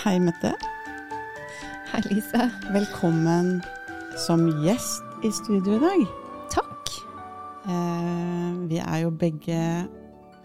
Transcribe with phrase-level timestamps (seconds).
[0.00, 0.54] Hei, Mette.
[1.90, 2.46] Hei, Lise.
[2.72, 3.58] Velkommen
[4.16, 6.04] som gjest i studio i dag.
[6.54, 6.92] Takk.
[7.68, 9.58] Eh, vi er jo begge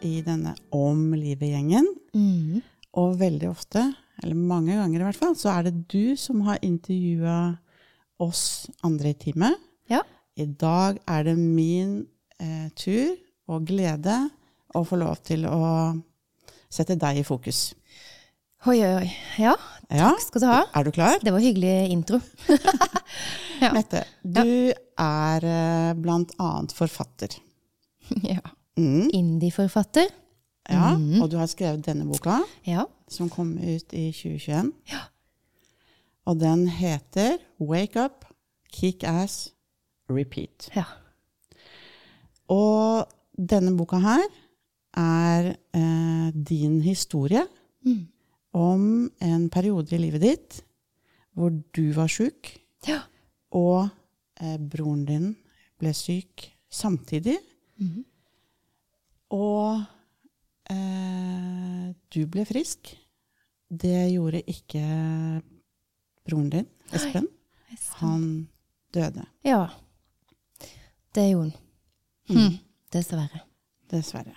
[0.03, 1.87] i denne Om livet-gjengen.
[2.11, 2.59] Mm.
[2.99, 3.85] Og veldig ofte,
[4.19, 7.55] eller mange ganger i hvert fall, så er det du som har intervjua
[8.19, 9.55] oss andre i teamet.
[9.87, 10.01] Ja.
[10.35, 12.01] I dag er det min
[12.43, 13.15] eh, tur
[13.47, 14.19] og glede
[14.75, 15.95] å få lov til å
[16.67, 17.69] sette deg i fokus.
[18.65, 19.09] Oi, oi, oi.
[19.41, 19.53] Ja,
[19.93, 20.61] Ja, takk skal du ha.
[20.73, 21.19] er du klar?
[21.21, 22.19] Det var hyggelig intro.
[23.55, 23.69] Ja.
[23.71, 27.31] Mette, du er eh, blant annet forfatter.
[28.33, 28.41] ja.
[28.75, 29.05] Mm.
[29.15, 30.09] Indie-forfatter.
[30.67, 31.21] Ja, mm.
[31.23, 32.83] og du har skrevet denne boka, Ja.
[33.07, 34.73] som kom ut i 2021.
[34.91, 35.05] Ja.
[36.27, 38.25] Og den heter Wake Up,
[38.75, 39.53] Kick Ass,
[40.11, 40.67] Repeat.
[40.75, 40.83] ja.
[42.51, 43.07] Og
[43.39, 44.25] denne boka her
[44.99, 47.45] er eh, din historie
[47.85, 48.07] Mm.
[48.55, 50.61] Om en periode i livet ditt
[51.35, 52.53] hvor du var sjuk,
[52.87, 53.01] Ja.
[53.51, 53.89] og
[54.39, 55.25] eh, broren din
[55.79, 57.35] ble syk samtidig.
[57.81, 58.05] Mhm.
[59.35, 59.81] Og
[60.71, 62.93] eh, du ble frisk.
[63.67, 64.85] Det gjorde ikke
[66.25, 67.27] broren din, Espen.
[67.99, 68.47] Han
[68.93, 69.65] døde, Ja.
[71.15, 71.61] Det gjorde han.
[72.29, 72.37] Mm.
[72.37, 72.55] Hm.
[72.91, 73.41] Dessverre.
[73.91, 74.35] dessverre.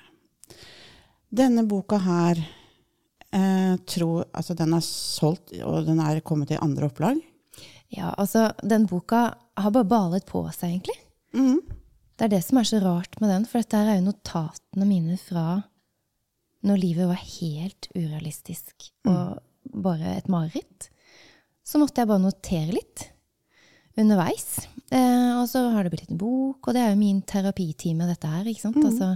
[1.31, 2.41] Denne boka her
[3.35, 7.21] eh, tror, altså den er solgt, og den er kommet i andre opplag.
[7.95, 10.99] Ja, altså, den boka har bare balet på seg, egentlig.
[11.37, 11.61] Mm.
[12.19, 15.19] Det er det som er så rart med den, for dette er jo notatene mine
[15.21, 15.61] fra
[16.67, 19.39] når livet var helt urealistisk og
[19.79, 20.89] bare et mareritt.
[21.63, 23.05] Så måtte jeg bare notere litt
[23.99, 24.67] underveis.
[24.91, 28.31] Eh, og så har det blitt en bok, og det er jo min terapitime, dette
[28.31, 28.49] her.
[28.49, 28.81] ikke sant?
[28.83, 29.13] Altså,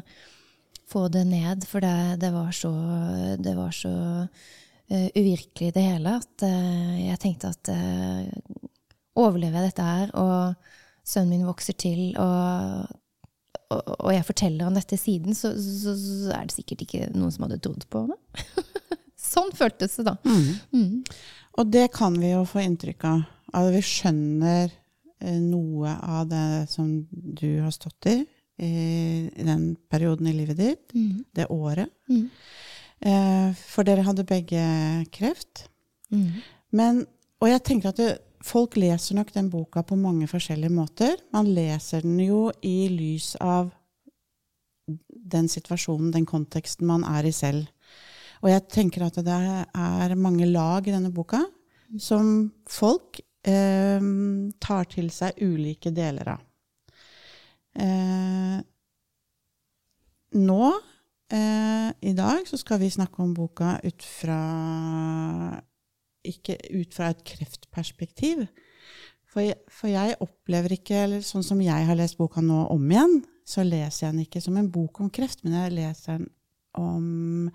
[0.92, 2.72] få det ned, for det, det var så,
[3.40, 8.68] det var så uh, uvirkelig, det hele, at uh, jeg tenkte at uh,
[9.18, 12.90] overlever jeg dette her, og sønnen min vokser til, og,
[13.72, 17.32] og, og jeg forteller han dette siden, så, så, så er det sikkert ikke noen
[17.34, 18.46] som hadde trodd på det.
[19.32, 20.16] sånn føltes det da.
[20.26, 21.02] Mm.
[21.60, 23.24] Og det kan vi jo få inntrykk av.
[23.52, 24.72] At vi skjønner
[25.22, 28.16] noe av det som du har stått i
[28.60, 31.24] i, i den perioden i livet ditt, Mm.
[31.34, 31.88] det året.
[32.08, 32.28] Mm.
[33.00, 34.62] Eh, for dere hadde begge
[35.12, 35.68] kreft.
[36.12, 36.42] Mm.
[36.72, 37.06] Men,
[37.40, 41.16] og jeg tenker at det, folk leser nok den boka på mange forskjellige måter.
[41.32, 43.70] Man leser den jo i lys av
[45.32, 47.66] den situasjonen, den konteksten man er i selv.
[48.42, 49.40] Og jeg tenker at det
[49.78, 51.44] er mange lag i denne boka
[52.00, 54.00] som folk eh,
[54.60, 56.40] tar til seg ulike deler av.
[57.78, 58.58] Eh,
[60.32, 60.72] nå,
[61.32, 64.40] eh, i dag, så skal vi snakke om boka ut fra
[66.22, 68.46] ikke ut fra et kreftperspektiv.
[69.32, 73.22] For for jeg opplever ikke, eller sånn som jeg har lest boka nå om igjen,
[73.48, 76.28] så leser jeg den ikke som en bok om kreft, men jeg leser den
[76.78, 77.50] om,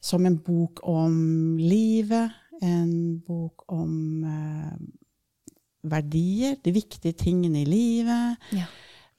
[0.00, 4.76] som en bok om livet, en bok om eh,
[5.90, 8.48] verdier, de viktige tingene i livet.
[8.56, 8.68] Ja.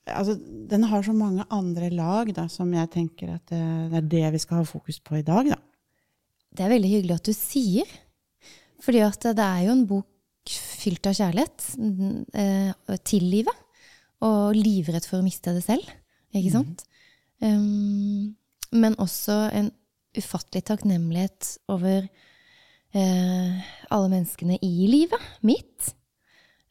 [0.08, 0.38] Altså,
[0.72, 4.34] den har så mange andre lag da, som jeg tenker at det, det er det
[4.38, 5.52] vi skal ha fokus på i dag.
[5.52, 5.58] Da.
[6.58, 7.96] Det er veldig hyggelig at du sier,
[8.84, 10.08] fordi at det er jo en bok
[10.48, 13.66] fylt av kjærlighet mm, eh, til livet,
[14.26, 15.86] og livredd for å miste det selv,
[16.34, 16.86] ikke sant?
[17.44, 18.34] Um,
[18.74, 19.70] men også en
[20.18, 25.92] ufattelig takknemlighet over uh, alle menneskene i livet mitt.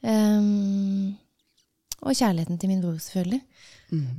[0.03, 1.15] Um,
[2.05, 3.41] og kjærligheten til min bror, selvfølgelig.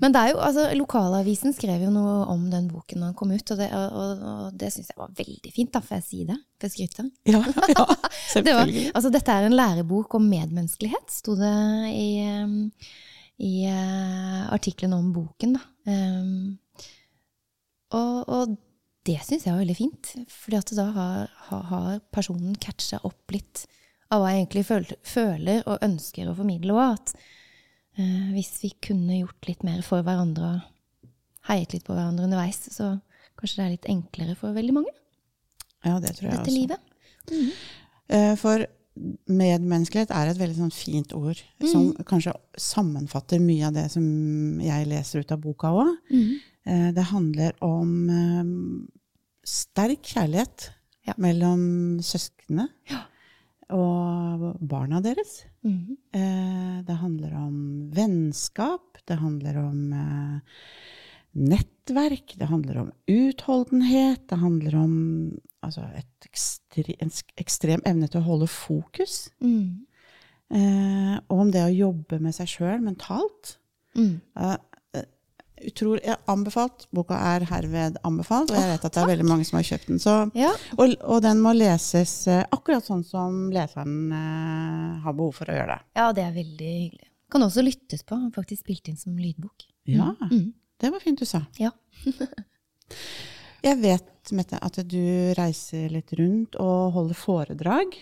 [0.00, 3.34] Men det er jo, altså, lokalavisen skrev jo noe om den boken da den kom
[3.34, 5.72] ut, og det, og, det syns jeg var veldig fint.
[5.74, 6.38] da, Får jeg si det?
[6.56, 7.04] Får jeg skryte?
[7.28, 8.86] Ja, ja Det var, selvfølgelig.
[8.94, 11.52] altså, dette er en lærebok om medmenneskelighet, sto det
[11.92, 12.08] i,
[12.40, 12.56] um,
[13.44, 15.58] i uh, artikkelen om boken.
[15.58, 15.66] da.
[15.92, 16.56] Um,
[17.92, 18.56] og, og
[19.08, 23.36] det syns jeg var veldig fint, fordi at da har, har, har personen catcha opp
[23.36, 23.66] litt
[24.08, 27.12] av hva jeg egentlig føler, føler og ønsker å formidle òg.
[27.98, 31.10] Eh, hvis vi kunne gjort litt mer for hverandre og
[31.48, 32.92] heiet litt på hverandre underveis, så
[33.38, 34.94] kanskje det er litt enklere for veldig mange,
[35.86, 36.58] Ja, det tror jeg dette også.
[36.58, 37.54] livet.
[38.10, 38.66] Eh, For
[39.30, 41.38] medmenneskelighet er et veldig sånn fint ord,
[41.70, 44.04] som kanskje sammenfatter mye av det som
[44.60, 45.92] jeg leser ut av boka òg.
[46.66, 48.88] Det handler om eh,
[49.46, 50.70] sterk kjærlighet
[51.06, 51.14] Ja.
[51.16, 53.04] mellom søsknene Ja.
[53.74, 55.44] Og barna deres.
[55.64, 55.96] Mhm.
[56.14, 60.40] Eh, Det handler om vennskap, det handler om eh,
[61.34, 64.94] nettverk, det handler om utholdenhet, det handler om
[65.62, 65.84] altså,
[66.24, 69.28] ekstre, en ekstrem evne til å holde fokus.
[69.42, 69.84] Mm.
[70.50, 73.58] Eh, og om det å jobbe med seg sjøl mentalt.
[73.98, 74.20] Mm.
[75.66, 76.86] Utrolig, jeg anbefalt.
[76.94, 79.86] Boka er herved anbefalt, og jeg vet at det er veldig mange som har kjøpt
[79.88, 79.98] den.
[79.98, 80.52] Så, Ja.
[80.78, 85.56] og, og den må leses eh, akkurat sånn som leseren eh, har behov for å
[85.58, 85.80] gjøre det.
[85.96, 87.08] ja, det er veldig hyggelig.
[87.30, 88.16] Kan også lyttes på.
[88.32, 89.66] Faktisk spilt inn som lydbok.
[89.88, 90.52] Ja, Mm.
[90.80, 91.42] det var fint du sa.
[91.58, 91.70] Ja.
[93.64, 97.94] Jeg vet, Mette, at du reiser litt rundt og holder foredrag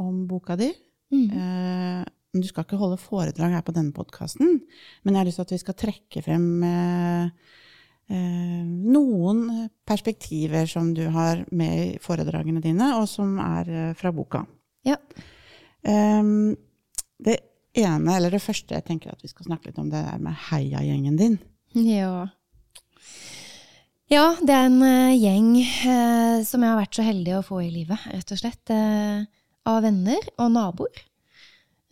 [0.00, 0.70] om boka di.
[1.12, 1.26] Mm.
[1.30, 2.04] Eh,
[2.36, 5.46] men du skal ikke holde foredrag her på denne podkasten, men jeg har lyst til
[5.46, 7.54] at vi skal trekke frem eh,
[8.12, 14.12] eh, noen perspektiver som du har med i foredragene dine, og som er eh, fra
[14.12, 14.44] boka.
[14.84, 14.98] Ja.
[15.80, 16.52] Um,
[17.24, 17.38] det
[17.78, 20.36] ene, eller det første jeg tenker at vi skal snakke litt om, det er med
[20.50, 21.40] heiagjengen din.
[21.72, 22.28] Ja.
[24.12, 25.54] Ja, det er en eh, gjeng
[26.44, 28.76] som jeg har vært så heldig å få i livet, rett og slett.
[29.66, 31.06] av venner og naboer.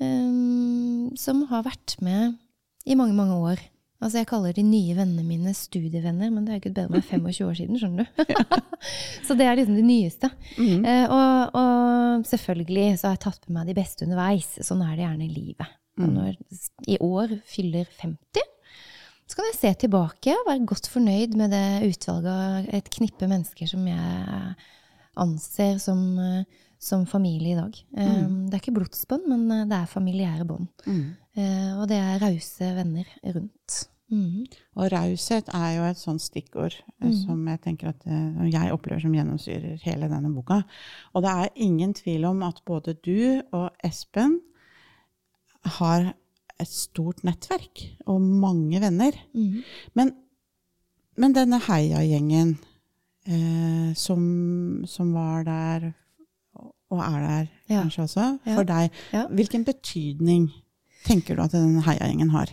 [0.00, 2.34] Eh, som har vært med
[2.86, 3.62] i mange, mange år.
[4.02, 7.46] Altså, jeg kaller de nye vennene mine studievenner, men det er gud bedre meg 25
[7.46, 8.34] år siden, skjønner du.
[9.26, 10.28] så det er liksom de nyeste.
[10.58, 10.84] Mm.
[10.84, 14.50] Eh, og, og selvfølgelig så har jeg tatt med meg de beste underveis.
[14.66, 15.78] Sånn er det gjerne i livet.
[15.94, 16.14] Og Mm.
[16.18, 16.36] når
[16.90, 18.42] i år fyller 50,
[19.30, 23.28] så kan jeg se tilbake og være godt fornøyd med det utvalget av et knippe
[23.30, 24.56] mennesker som jeg
[25.22, 26.42] anser som, eh,
[26.84, 27.78] som familie i dag.
[27.96, 28.44] Mm.
[28.50, 30.68] Det er ikke blodsbånd, men eh, det er familiære bånd.
[30.86, 31.04] Mhm.
[31.36, 33.88] Eh, Og det er rause venner rundt.
[34.12, 34.44] Mm.
[34.76, 37.14] Og raushet er jo et sånt stikkord eh, Mm.
[37.24, 40.60] som jeg tenker at eh, jeg opplever som gjennomsyrer hele denne boka.
[41.14, 44.36] Og det er ingen tvil om at både du og Espen
[45.80, 46.12] har
[46.60, 49.16] et stort nettverk og mange venner.
[49.34, 49.62] Mhm.
[49.94, 50.12] Men,
[51.16, 52.58] men denne heiagjengen
[53.26, 55.92] eh, som, som var der,
[57.00, 57.82] og er der Ja.
[57.82, 58.90] kanskje også, for deg,
[59.30, 60.50] hvilken betydning
[61.04, 62.52] tenker du at denne heiagjengen har?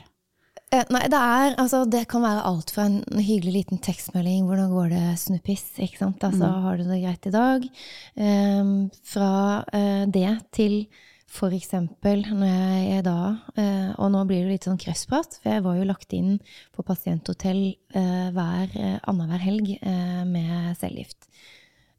[0.72, 4.70] Eh, Nei, det er Altså, det kan være alt fra en hyggelig liten tekstmelding 'Hvordan
[4.72, 6.24] går det, snuppis?' ikke sant?
[6.24, 7.70] Altså, har du det greit i dag?
[8.18, 10.88] Ehm, fra eh, det til
[11.28, 15.64] for eksempel når jeg da eh, Og nå blir det litt sånn krøssprat, for jeg
[15.64, 16.40] var jo lagt inn
[16.76, 21.28] på pasienthotell eh, hver eh, annenhver helg eh, med cellegift.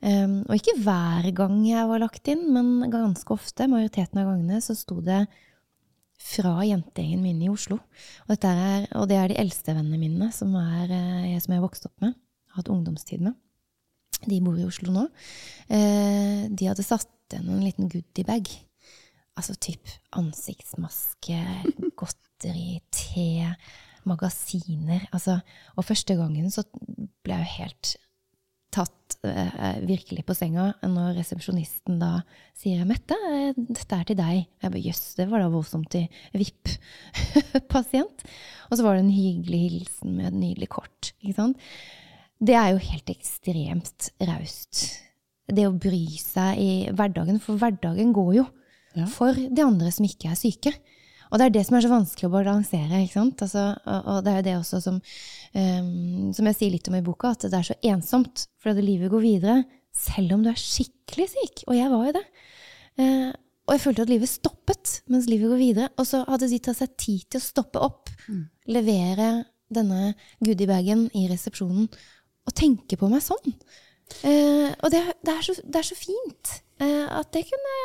[0.03, 4.59] Ehm, og ikke hver gang jeg var lagt inn, men ganske ofte, majoriteten av gangene,
[4.65, 5.25] så sto det
[6.23, 7.79] fra jentegjengen min i Oslo.
[8.29, 11.67] Og, er, og det er de eldste vennene mine som, er, jeg, som jeg har
[11.67, 12.17] vokst opp med,
[12.53, 13.39] har hatt ungdomstid med.
[14.23, 15.07] De bor i Oslo nå.
[15.73, 18.51] Eh, de hadde satt igjen en liten goodiebag.
[19.39, 19.89] Altså typ
[20.19, 21.39] ansiktsmaske,
[21.99, 23.55] godteri, te,
[24.07, 25.07] magasiner.
[25.15, 25.39] Altså,
[25.77, 26.67] og første gangen så
[27.23, 27.95] ble jeg jo helt
[28.73, 32.23] tatt eh, virkelig på senga når resepsjonisten da
[32.59, 34.47] sier 'Mette, eh, dette er til deg'.
[34.63, 38.25] Jeg bare 'jøss, det var da voldsomt til VIP-pasient'.
[38.71, 41.13] Og så var det en hyggelig hilsen med et nydelig kort.
[41.21, 41.57] Ikke sant?
[42.43, 44.99] Det er jo helt ekstremt raust.
[45.53, 48.47] Det å bry seg i hverdagen, for hverdagen går jo
[48.97, 49.07] Ja.
[49.07, 50.73] for de andre som ikke er syke.
[51.33, 53.03] Og det er det som er så vanskelig å balansere.
[53.03, 53.45] ikke sant?
[53.45, 54.99] Altså, og, og det er jo det også som,
[55.57, 58.47] um, som jeg sier litt om i boka, at det er så ensomt.
[58.61, 59.63] fordi livet går videre
[59.97, 61.65] selv om du er skikkelig syk.
[61.69, 62.27] Og jeg var jo det.
[63.01, 63.31] Uh,
[63.63, 65.89] og jeg følte at livet stoppet mens livet går videre.
[65.97, 68.13] Og så hadde de tatt seg tid til å stoppe opp,
[68.69, 69.31] levere
[69.73, 70.13] denne
[70.45, 71.89] goodiebagen i resepsjonen,
[72.45, 73.57] og tenke på meg sånn.
[74.21, 76.57] Uh, og det, det, er så, det er så fint.
[76.83, 77.77] uh, at det kunne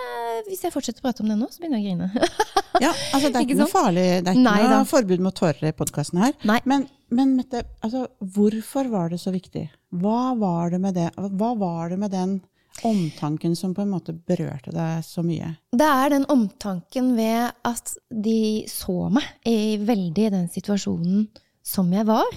[0.49, 2.65] Hvis jeg fortsetter å prate om det nå, så begynner jeg å grine.
[2.83, 4.83] Ja, altså det er Ikke ikke, noe farlig, det er ikke Nei noe da.
[4.89, 6.35] forbud mot tårer i podkasten her.
[6.49, 6.59] Nei.
[6.69, 8.05] Men, men Mette, altså,
[8.35, 9.67] hvorfor var det så viktig?
[9.97, 11.09] Hva var det med det?
[11.15, 12.37] Hva var det med den
[12.85, 15.55] omtanken som på en måte berørte deg så mye?
[15.73, 21.27] Det er den omtanken ved at de så meg i veldig den situasjonen
[21.65, 22.27] som jeg var.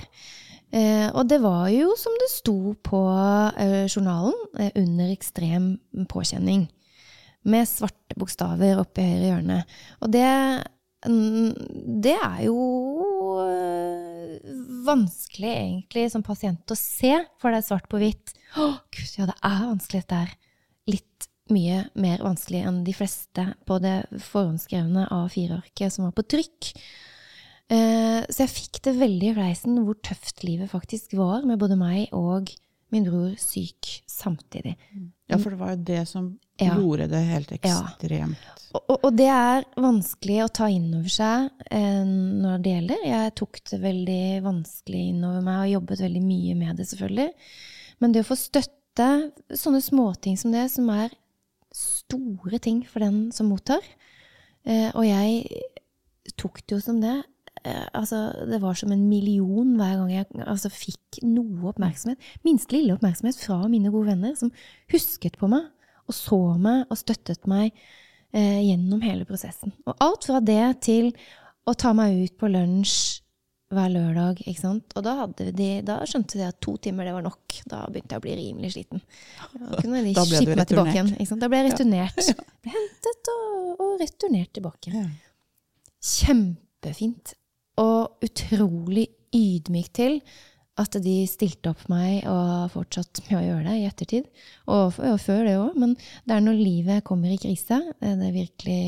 [0.71, 3.01] Eh, og det var jo som det sto på
[3.59, 5.73] eh, journalen, eh, under ekstrem
[6.11, 6.69] påkjenning.
[7.49, 9.59] Med svarte bokstaver oppe i høyre hjørne.
[10.05, 10.27] Og det,
[12.05, 12.57] det er jo
[13.47, 14.37] eh,
[14.85, 18.35] vanskelig egentlig som pasient å se, for det er svart på hvitt.
[18.61, 20.35] Å, gud, ja, det er vanskelig dette her.
[20.91, 23.97] Litt mye mer vanskelig enn de fleste på det
[24.29, 26.73] forhåndsskrevne A4-arket som var på trykk.
[27.71, 31.79] Eh, Så jeg fikk det veldig i fleisen hvor tøft livet faktisk var med både
[31.79, 32.53] meg og
[32.91, 34.77] min bror syk samtidig.
[35.31, 36.75] Ja, for det var jo det som Ja.
[36.77, 37.57] gjorde det helt Ja.
[37.59, 38.37] ekstremt.
[38.75, 43.05] Og, og, og det er vanskelig å ta inn over seg eh, når det gjelder.
[43.07, 47.31] Jeg tok det veldig vanskelig inn over meg og jobbet veldig mye med det, selvfølgelig.
[48.01, 49.09] Men det å få støtte,
[49.55, 51.11] sånne småting som det, som er
[51.73, 53.81] store ting for den som mottar
[54.67, 55.47] eh, Og jeg
[56.37, 57.23] tok det jo som det.
[57.65, 62.21] Eh, altså, det var som en million hver gang jeg altså, fikk noe oppmerksomhet.
[62.47, 64.53] Minst lille oppmerksomhet fra mine gode venner, som
[64.93, 65.69] husket på meg
[66.11, 67.71] og så meg og støttet meg
[68.35, 69.75] eh, gjennom hele prosessen.
[69.87, 71.13] Og alt fra det til
[71.69, 73.21] å ta meg ut på lunsj
[73.71, 74.41] hver lørdag.
[74.43, 74.95] ikke sant?
[74.99, 77.61] Og da, de, da skjønte de at to timer det var nok.
[77.71, 79.05] Da begynte jeg å bli rimelig sliten.
[79.53, 81.13] Da kunne de Da skippe meg tilbake igjen.
[81.15, 81.45] ikke sant?
[81.45, 82.33] Da ble jeg returnert.
[82.65, 84.95] Ble hentet og, og returnert tilbake.
[84.97, 85.05] Ja.
[86.17, 87.37] Kjempefint.
[87.81, 90.21] Og utrolig ydmyk til
[90.81, 94.29] at de stilte opp meg og har fortsatt med å gjøre det i ettertid.
[94.71, 95.75] Og, og før det òg.
[95.81, 95.93] Men
[96.25, 98.79] det er når livet kommer i krise, det, det virkelig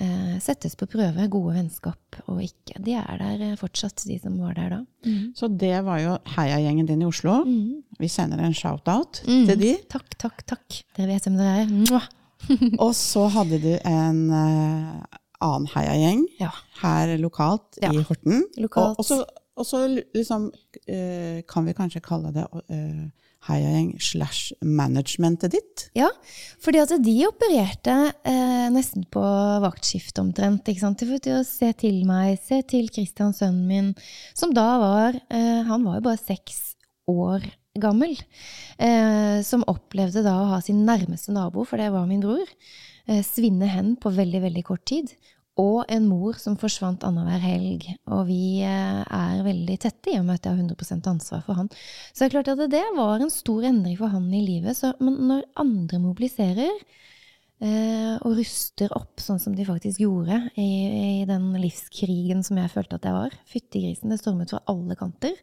[0.00, 1.26] eh, settes på prøve.
[1.32, 2.80] Gode vennskap og ikke.
[2.86, 4.80] De er der eh, fortsatt, de som var der da.
[5.36, 7.42] Så det var jo heiagjengen din i Oslo.
[7.44, 7.82] Mm.
[8.00, 9.44] Vi sender en shout-out Mm.
[9.50, 9.74] til de.
[9.92, 10.80] Takk, takk, takk.
[10.96, 12.08] Dere vet hvem dere er.
[12.86, 16.50] Og så hadde du en eh, annen heiagjeng Ja.
[16.82, 17.92] her lokalt Ja.
[17.92, 18.44] i Horten.
[18.60, 18.98] Lokalt.
[18.98, 19.80] Og, så,
[20.14, 20.50] liksom
[20.88, 23.10] eh, kan vi kanskje kalle det uh,
[23.48, 25.86] heiagjeng slash managementet ditt.
[25.96, 26.08] Ja,
[26.60, 27.94] fordi at de opererte
[28.28, 29.22] eh, nesten på
[29.64, 30.68] vaktskift omtrent.
[30.68, 31.00] ikke sant?
[31.04, 33.94] For å se til meg, se til Christian, sønnen min,
[34.36, 36.74] som da var eh, Han var jo bare seks
[37.08, 37.44] år
[37.80, 38.16] gammel.
[38.78, 42.89] Eh, som opplevde da å ha sin nærmeste nabo, for det var min bror, eh,
[43.26, 45.12] svinne hen på veldig, veldig kort tid.
[45.58, 47.86] Og en mor som forsvant annenhver helg.
[48.14, 51.58] Og vi eh, er veldig tette i og med at jeg har 100% ansvar for
[51.58, 51.70] han.
[52.12, 54.78] Så det er klart at det var en stor endring for han i livet.
[54.78, 60.70] Så, men når andre mobiliserer eh, og ruster opp sånn som de faktisk gjorde i,
[61.20, 65.36] i den livskrigen som jeg følte at jeg var, fyttegrisen, det stormet fra alle kanter,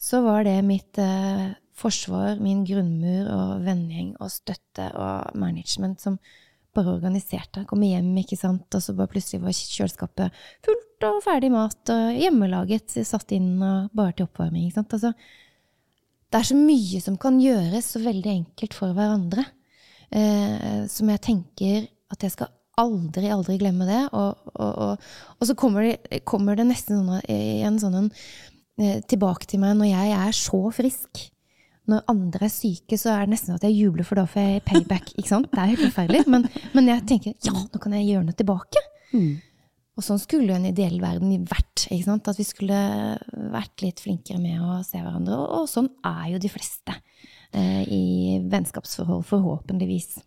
[0.00, 6.20] så var det mitt eh, forsvar, min grunnmur og vennegjeng og støtte og management som
[6.76, 7.64] bare organiserte.
[7.68, 12.18] Komme hjem, ikke sant, og så bare plutselig var kjøleskapet fullt og ferdig mat og
[12.18, 14.96] hjemmelaget, satt inn og bare til oppvarming, ikke sant.
[14.98, 15.14] Altså,
[16.30, 19.46] det er så mye som kan gjøres så veldig enkelt for hverandre,
[20.14, 24.04] eh, som jeg tenker at jeg skal aldri, aldri glemme det.
[24.16, 28.14] Og, og, og, og så kommer det, kommer det nesten sånn, en sånn en,
[28.80, 31.26] eh, tilbake til meg når jeg er så frisk.
[31.88, 34.64] Når andre er syke, så er det nesten at jeg jubler, for da får jeg
[34.68, 35.14] payback.
[35.16, 35.48] ikke sant?
[35.50, 36.24] Det er helt forferdelig.
[36.30, 36.44] Men,
[36.76, 38.82] men jeg tenker ja, nå kan jeg gjøre noe tilbake.
[39.98, 41.86] Og sånn skulle en ideell verden vært.
[41.90, 42.28] ikke sant?
[42.30, 42.80] At vi skulle
[43.52, 45.36] vært litt flinkere med å se hverandre.
[45.36, 46.94] Og, og sånn er jo de fleste
[47.52, 48.04] eh, i
[48.52, 50.20] vennskapsforhold, forhåpentligvis.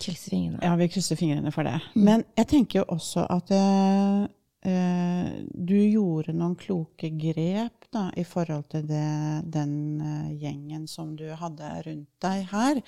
[0.00, 0.62] Krysser fingrene.
[0.64, 1.76] Ja, vi krysser fingrene for det.
[1.94, 4.24] Men jeg tenker jo også at eh,
[4.64, 9.04] du gjorde noen kloke grep da, i forhold til det,
[9.52, 12.80] den eh, gjengen som du hadde rundt deg her.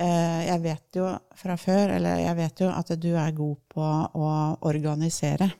[0.00, 3.82] Eh, jeg vet jo fra før, eller jeg vet jo at du er god på
[4.16, 4.30] å
[4.68, 5.50] organisere.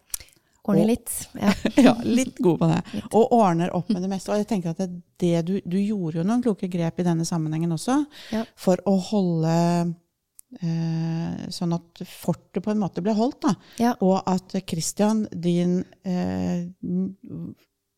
[0.62, 1.10] Ordne litt.
[1.34, 1.52] Ja.
[1.88, 2.80] ja, litt god på det.
[3.18, 4.30] Og ordner opp med det meste.
[4.30, 4.82] Og jeg tenker at
[5.18, 7.98] det, du, du gjorde jo noen kloke grep i denne sammenhengen også,
[8.32, 8.44] Ja.
[8.56, 9.90] for å holde eh,
[10.60, 13.40] Sånn at fortet på en måte ble holdt.
[13.46, 13.54] da.
[13.80, 13.94] Ja.
[14.04, 16.66] Og at Christian, din eh,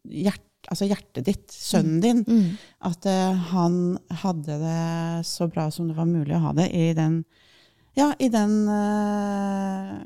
[0.09, 2.57] hjert, altså hjertet ditt, sønnen din, Mm.
[2.89, 6.93] at eh, han hadde det så bra som det var mulig å ha det i
[6.97, 7.25] den
[7.97, 9.99] ja, i den eh,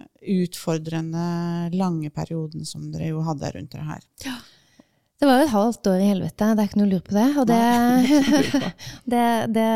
[0.42, 4.02] utfordrende, lange perioden som dere jo hadde rundt dere her.
[5.18, 7.28] Det var jo et halvt år i helvete, det er ikke noe lurt på det.
[7.40, 7.62] Og det,
[9.14, 9.24] det,
[9.56, 9.70] det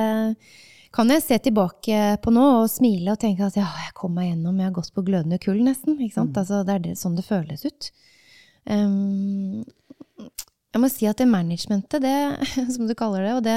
[0.93, 4.29] kan jeg se tilbake på nå og smile og tenke at ja, jeg kom meg
[4.29, 5.97] gjennom, jeg har gått på glødende kull nesten.
[5.97, 6.37] Ikke sant?
[6.37, 7.89] Altså, det er det, sånn det føles ut.
[8.69, 9.63] Um,
[10.73, 12.17] jeg må si at det managementet, det,
[12.75, 13.57] som du kaller det, og det,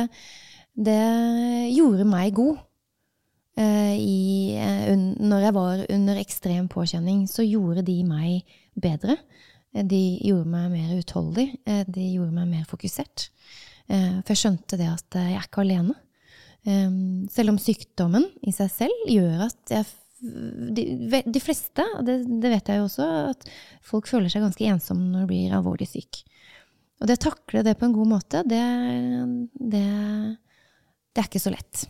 [0.87, 2.63] det gjorde meg god.
[3.55, 9.19] Uh, i, uh, un, når jeg var under ekstrem påkjenning, så gjorde de meg bedre.
[9.75, 11.49] Eh, De gjorde meg mer utholdig.
[11.67, 13.29] De gjorde meg mer fokusert.
[13.85, 15.93] For jeg skjønte det at jeg er ikke alene.
[16.65, 16.89] Eh,
[17.33, 19.85] Selv om sykdommen i seg selv gjør at jeg
[20.25, 20.85] de,
[21.27, 23.43] de fleste, og det, det vet jeg jo også, at
[23.85, 26.21] folk føler seg ganske ensomme når de blir alvorlig syk.
[27.01, 28.61] Og det å takle det på en god måte, det,
[29.59, 29.83] det,
[31.11, 31.83] det er ikke så lett.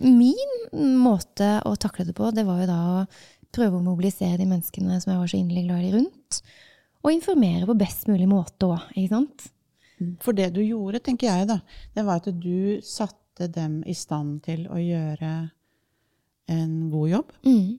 [0.00, 3.00] Min måte å takle det på, det var jo da å
[3.54, 6.40] prøve å mobilisere de menneskene som jeg var så inderlig glad i rundt.
[7.04, 9.50] Og informere på best mulig måte òg, ikke sant?
[10.24, 11.60] For det du gjorde, tenker jeg, da,
[11.94, 15.50] det var at du satte sette dem i stand til å gjøre
[16.46, 17.32] en god jobb.
[17.44, 17.78] Mm.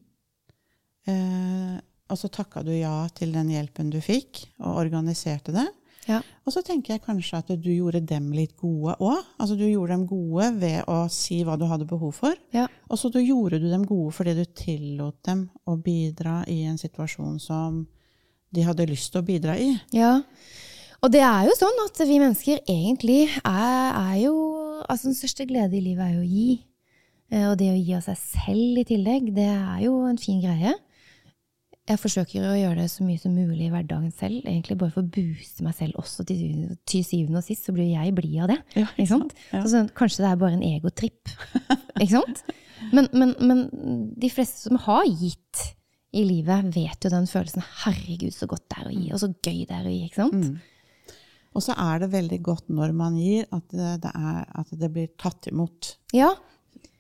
[1.08, 5.68] Eh, og så takka du ja til den hjelpen du fikk, og organiserte det.
[6.06, 6.20] Ja.
[6.46, 9.24] Og så tenker jeg kanskje at du gjorde dem litt gode òg.
[9.40, 12.36] Altså du gjorde dem gode ved å si hva du hadde behov for.
[12.54, 12.68] Ja.
[12.90, 16.78] Og så du gjorde du dem gode fordi du tillot dem å bidra i en
[16.78, 17.82] situasjon som
[18.54, 19.72] de hadde lyst til å bidra i.
[19.98, 20.20] Ja.
[21.02, 24.36] Og det er jo sånn at vi mennesker egentlig er, er jo
[24.90, 26.50] Altså den største glede i livet er jo å gi.
[27.32, 30.42] Eh, Og det å gi av seg selv i tillegg, det er jo en fin
[30.44, 30.74] greie.
[31.86, 35.04] Jeg forsøker å gjøre det så mye som mulig i hverdagen selv, egentlig bare for
[35.06, 36.24] å booste meg selv også.
[36.26, 38.58] Til, til syvende og sist så blir jeg blid av det.
[38.74, 39.36] Ja, Ikke sant?
[39.52, 39.62] Ja.
[39.62, 41.30] Så sånn, kanskje det er bare en egotripp.
[42.02, 42.42] ikke sant?
[42.94, 43.62] Men, men, men
[44.18, 45.62] de fleste som har gitt
[46.16, 49.30] i livet, vet jo den følelsen 'herregud, så godt det er å gi', og så
[49.34, 50.04] gøy det er å gi.
[50.08, 50.34] ikke sant?
[50.42, 50.60] Mm.
[51.56, 55.08] Og så er det veldig godt når man gir, at det, er, at det blir
[55.22, 55.94] tatt imot.
[56.16, 56.34] Ja,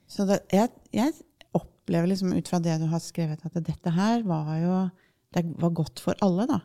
[0.08, 1.12] Så det, jeg, jeg
[1.58, 4.78] opplever liksom ut fra det du har skrevet, at dette her var jo
[5.36, 6.60] Det var godt for alle, da.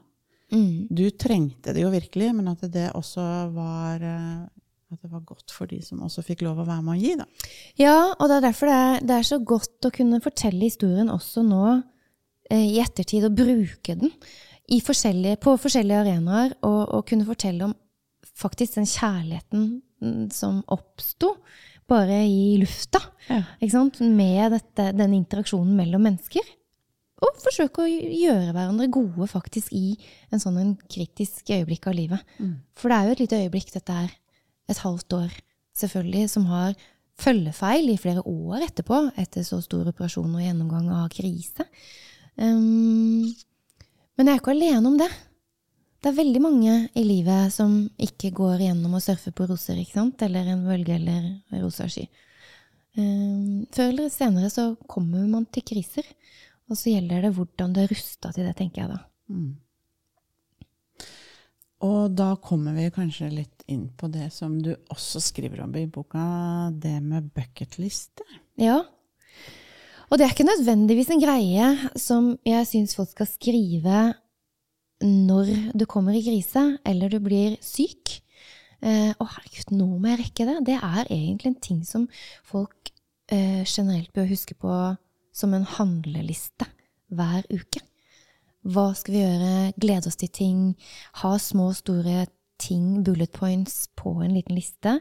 [0.54, 0.87] mm.
[0.90, 3.25] Du trengte det jo virkelig, men at det også
[3.56, 4.44] var eh,
[4.92, 7.16] At det var godt for de som også fikk lov å være med å gi,
[7.18, 7.26] da.
[7.80, 11.11] ja og det er derfor det er, det er så godt å kunne fortelle historien
[11.11, 11.64] også nå
[12.50, 14.14] eh, i ettertid, og bruke den
[14.78, 17.74] forskjellige, på forskjellige arenaer, og, og kunne fortelle om
[18.40, 19.66] faktisk den kjærligheten
[20.00, 21.34] mm, som oppsto
[21.90, 23.02] bare i lufta.
[23.26, 23.42] Ja.
[23.58, 24.00] Ikke sant?
[24.00, 26.46] Med dette, den interaksjonen mellom mennesker.
[27.20, 29.92] Og forsøke å gjøre hverandre gode faktisk i
[30.32, 32.32] en sånn en kritisk øyeblikk av livet.
[32.38, 32.54] Mm.
[32.78, 34.14] For det er jo et lite øyeblikk, dette er
[34.70, 35.34] et halvt år,
[35.76, 36.78] selvfølgelig, som har
[37.20, 41.66] følgefeil i flere år etterpå, etter så stor operasjon og gjennomgang av krise.
[42.40, 43.26] Um,
[44.20, 45.08] men jeg er ikke alene om det.
[46.00, 49.96] Det er veldig mange i livet som ikke går gjennom å surfe på roser, ikke
[49.96, 50.20] sant?
[50.26, 52.04] Eller en bølge eller rosa sky.
[52.98, 56.04] Um, før eller senere så kommer man til kriser,
[56.68, 59.00] og så gjelder det hvordan du er rusta til det, tenker jeg da.
[59.32, 59.50] Mm.
[61.88, 65.86] Og da kommer vi kanskje litt inn på det som du også skriver om i
[65.88, 66.26] boka,
[66.76, 68.28] det med bucketliste.
[68.60, 68.82] Ja.
[70.10, 71.66] Og det er ikke nødvendigvis en greie
[71.98, 74.00] som jeg syns folk skal skrive
[75.00, 78.18] når du kommer i krise, eller du blir syk.
[78.82, 80.56] Eh, herregud, nå må jeg rekke det.
[80.66, 82.08] Det er egentlig en ting som
[82.44, 82.90] folk
[83.30, 84.75] eh, generelt bør huske på
[85.32, 86.66] som en handleliste
[87.14, 87.84] hver uke.
[88.66, 89.73] Hva skal vi gjøre?
[89.80, 90.60] Glede oss til ting.
[91.23, 92.26] Ha små og store
[92.60, 94.99] ting, bullet points, på en liten liste.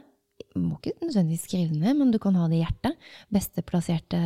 [0.58, 3.10] Må ikke nødvendigvis skrive det ned, men du kan ha det i hjertet.
[3.30, 4.18] Beste plasserte,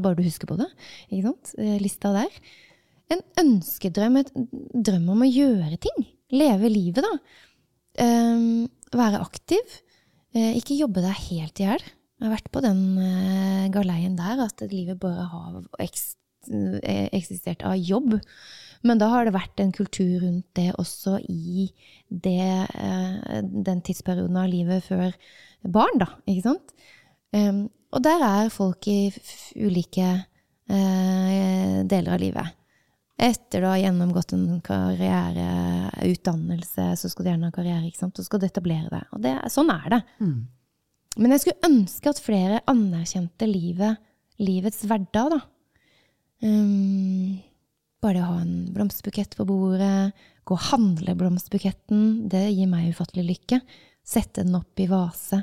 [0.00, 0.68] bare du husker på det.
[1.10, 1.52] Ikke sant?
[1.60, 2.38] Eh, Lista der.
[3.12, 4.32] En ønskedrøm, et
[4.88, 6.06] drøm om å gjøre ting.
[6.34, 7.12] Leve livet, da.
[8.02, 9.76] Um, være aktiv.
[10.34, 11.84] Uh, ikke jobbe deg helt i hjel.
[12.16, 17.64] Jeg har vært på den uh, galeien der at livet bare har eks eh, eksistert
[17.66, 18.18] av jobb.
[18.86, 21.66] Men da har det vært en kultur rundt det også i
[22.08, 25.16] det, eh, den tidsperioden av livet før
[25.64, 26.12] barn, da.
[26.28, 26.76] Ikke sant?
[27.96, 29.10] Og der er folk i
[29.56, 30.06] ulike
[30.68, 32.54] eh, deler av livet.
[33.16, 35.46] Etter du har gjennomgått en karriere,
[36.04, 38.18] utdannelse, så skal du gjerne ha karriere, ikke sant?
[38.18, 39.02] så skal du etablere det.
[39.16, 40.02] Og det, sånn er det.
[40.20, 40.36] Mm.
[41.16, 44.02] Men jeg skulle ønske at flere anerkjente livet,
[44.42, 45.40] livets hverdag, da.
[46.44, 47.38] Um,
[48.02, 50.12] bare det å ha en blomsterbukett på bordet,
[50.46, 53.60] gå og handle blomsterbuketten, det gir meg ufattelig lykke.
[54.06, 55.40] Sette den opp i vase,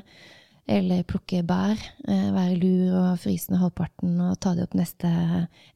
[0.64, 1.80] eller plukke bær.
[2.08, 5.10] Eh, være lur og fryse ned halvparten og ta det opp neste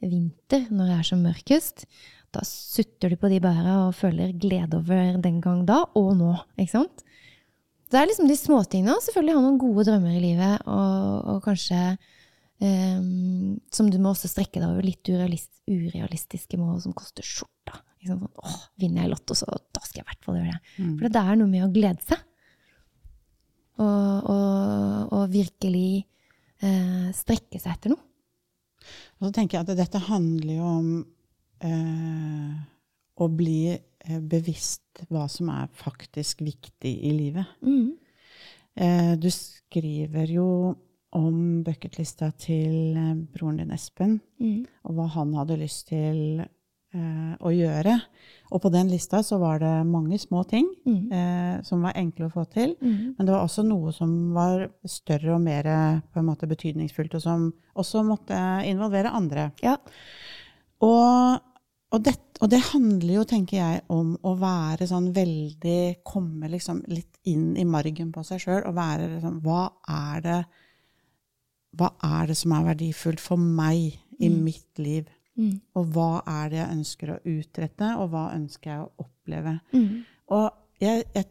[0.01, 1.85] vinter når det er som mørkest.
[2.33, 6.33] Da sutter du på de bæra og føler glede over den gang da, og nå.
[6.57, 7.05] ikke sant?
[7.89, 8.97] Det er liksom de småtingene.
[9.05, 11.97] Selvfølgelig ha noen gode drømmer i livet, og, og kanskje
[12.65, 17.83] ehm, Som du må også strekke deg over litt urealist, urealistiske mål som koster skjorta.
[18.01, 18.23] Liksom?
[18.25, 20.75] Sånn, åh, vinner jeg Lotto, så da skal jeg i hvert fall gjøre det.
[20.79, 20.97] Mm.
[21.01, 22.25] For det er noe med å glede seg.
[23.79, 25.91] Og, og, og virkelig
[26.67, 28.03] eh, strekke seg etter noe.
[29.19, 30.91] Og så tenker jeg at dette handler jo om
[31.67, 32.59] eh,
[33.19, 37.59] å bli eh, bevisst hva som er faktisk viktig i livet.
[37.67, 37.97] Mm.
[38.79, 40.49] Eh, du skriver jo
[41.17, 44.67] om bucketlista til eh, broren din Espen, Mm.
[44.85, 46.41] og hva han hadde lyst til
[46.95, 47.95] eh, å gjøre.
[48.53, 51.13] Og på den lista så var det mange små ting Mm.
[51.13, 52.77] eh, som var enkle å få til.
[52.81, 53.15] Mm.
[53.19, 55.65] Men det var også noe som var større og mer
[56.13, 59.51] på en måte betydningsfullt, og som også måtte involvere andre.
[59.63, 59.77] Ja.
[60.81, 61.41] Og,
[61.93, 66.85] og, det, og det handler jo, tenker jeg, om å være sånn veldig Komme liksom
[66.93, 70.39] litt inn i margen på seg sjøl og være liksom Hva er det
[71.77, 75.09] hva er det som er verdifullt for meg i mitt liv?
[75.39, 75.61] Mm.
[75.79, 79.53] Og hva er det jeg ønsker å utrette, og hva ønsker jeg å oppleve?
[79.73, 80.01] Mm.
[80.35, 80.49] Og
[80.83, 81.29] jeg, jeg,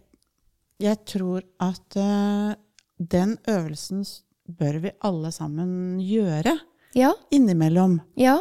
[0.83, 2.53] jeg tror at uh,
[2.97, 4.05] den øvelsen
[4.47, 6.55] bør vi alle sammen gjøre
[6.95, 7.11] Ja.
[7.35, 7.99] innimellom.
[8.15, 8.37] Ja.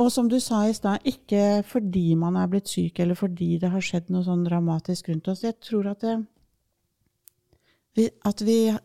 [0.00, 3.72] Og som du sa i stad, ikke fordi man er blitt syk, eller fordi det
[3.72, 5.42] har skjedd noe sånn dramatisk rundt oss.
[5.42, 6.18] Jeg tror at, det,
[7.96, 8.78] vi, at vi eh,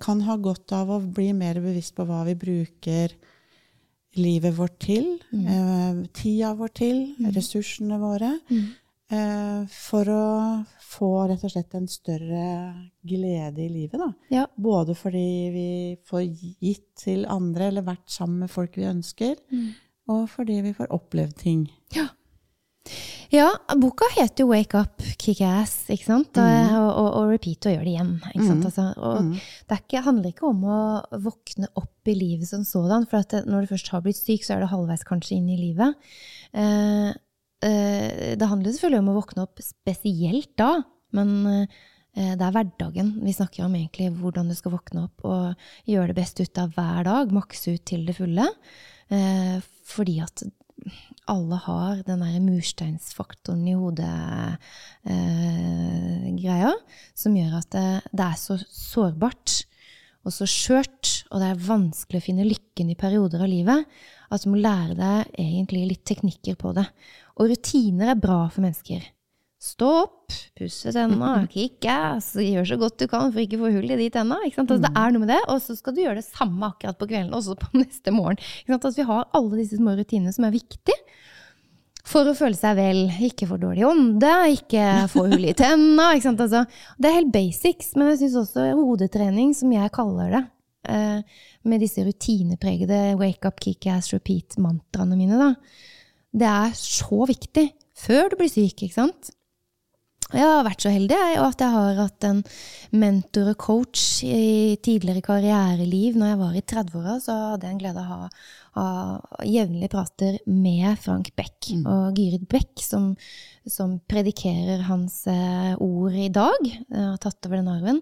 [0.00, 3.14] kan ha godt av å bli mer bevisst på hva vi bruker
[4.20, 8.66] livet vårt til, eh, tida vår til, ressursene våre, Mm.
[9.10, 13.98] eh, for å få rett og slett en større glede i livet.
[13.98, 14.12] Da.
[14.30, 14.46] Ja.
[14.58, 16.22] Både fordi vi får
[16.60, 19.36] gitt til andre, eller vært sammen med folk vi ønsker,
[20.08, 21.70] og fordi vi får opplevd ting.
[23.32, 26.32] Ja, boka heter jo 'Wake Up, Kick Ass', ikke sant?
[26.34, 26.42] Mm.
[26.42, 28.12] Og, og, og repeat og gjør det igjen.
[28.32, 28.66] Ikke sant?
[28.68, 30.80] Altså, og det er ikke, handler ikke om å
[31.24, 34.46] våkne opp i livet som sådan, for at det, når du først har blitt syk,
[34.46, 36.10] så er det halvveis kanskje inn i livet.
[36.52, 37.08] Eh,
[37.66, 40.74] eh, det handler selvfølgelig om å våkne opp spesielt da,
[41.16, 45.68] men eh, det er hverdagen vi snakker om egentlig, hvordan du skal våkne opp og
[45.88, 48.50] gjøre det beste ut av hver dag, makse ut til det fulle.
[49.12, 49.56] Eh,
[49.88, 50.44] fordi at
[51.30, 54.62] alle har den der mursteinsfaktoren i hodet-greia,
[57.14, 59.66] som gjør at det, det er så sårbart
[60.22, 63.80] og så skjørt, og det er vanskelig å finne lykken i perioder av livet,
[64.32, 66.86] at du må lære deg egentlig litt teknikker på det.
[67.38, 69.02] Og rutiner er bra for mennesker.
[69.62, 73.68] Stå opp, pusse tenna, kick ass, gjør så godt du kan for ikke å få
[73.76, 74.40] hull i de tenna.
[74.42, 74.72] Ikke sant?
[74.74, 77.06] Altså, det er noe med det, og så skal du gjøre det samme akkurat på
[77.12, 78.40] kvelden, også på neste morgen.
[78.42, 78.88] Ikke sant?
[78.88, 80.96] Altså, vi har alle disse små rutinene som er viktige
[82.12, 83.04] for å føle seg vel.
[83.28, 86.08] Ikke få dårlig ånde, ikke få hull i tenna.
[86.16, 86.42] Ikke sant?
[86.42, 86.64] Altså,
[86.98, 90.40] det er helt basics, men jeg syns også hodetrening, som jeg kaller det,
[90.90, 95.52] eh, med disse rutinepregede wake up, kick ass, repeat-mantraene mine, da,
[96.34, 97.68] det er så viktig
[98.02, 99.30] før du blir syk, ikke sant?
[100.32, 102.38] Jeg har vært så heldig jeg, at jeg har hatt en
[102.96, 106.16] mentor og coach i tidligere karriereliv.
[106.16, 108.30] Når jeg var i 30-åra, så hadde jeg en glede av å ha,
[108.78, 113.12] ha jevnlige prater med Frank Beck og Gyrid Beck, som,
[113.68, 116.64] som predikerer hans eh, ord i dag.
[116.64, 118.00] Jeg har tatt over den arven.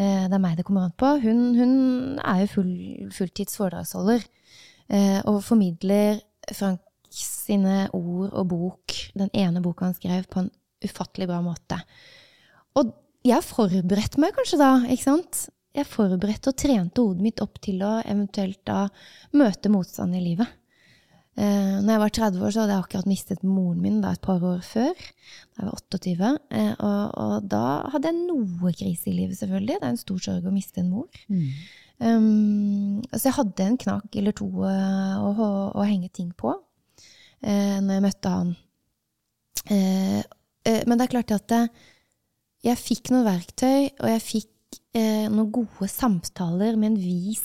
[0.00, 1.12] Eh, det er meg det kommer an på.
[1.26, 1.76] Hun, hun
[2.24, 2.74] er jo full,
[3.18, 6.22] fulltids foredragsholder eh, og formidler
[6.56, 6.80] Frank
[7.16, 10.50] sine ord og bok, den ene boka han skrev, på en
[10.86, 11.78] ufattelig bra måte.
[12.78, 12.92] Og
[13.26, 15.46] jeg forberedte meg kanskje da, ikke sant?
[15.76, 18.86] Jeg forberedte og trente hodet mitt opp til å eventuelt da
[19.36, 20.48] møte motstand i livet.
[21.36, 24.22] Eh, når jeg var 30 år, så hadde jeg akkurat mistet moren min da et
[24.24, 24.94] par år før.
[25.52, 26.30] Da jeg var 28.
[26.60, 29.76] Eh, og, og da hadde jeg noe krise i livet, selvfølgelig.
[29.82, 31.20] Det er en stor sorg å miste en mor.
[31.96, 36.50] Um, så jeg hadde en knakk eller to uh, å, å, henge ting på
[37.40, 38.50] eh, når jeg møtte han.
[39.72, 40.20] Eh,
[40.86, 41.68] men det er klart at eh,
[42.66, 47.44] jeg fikk noen verktøy, og jeg fikk eh, noen gode samtaler med en vis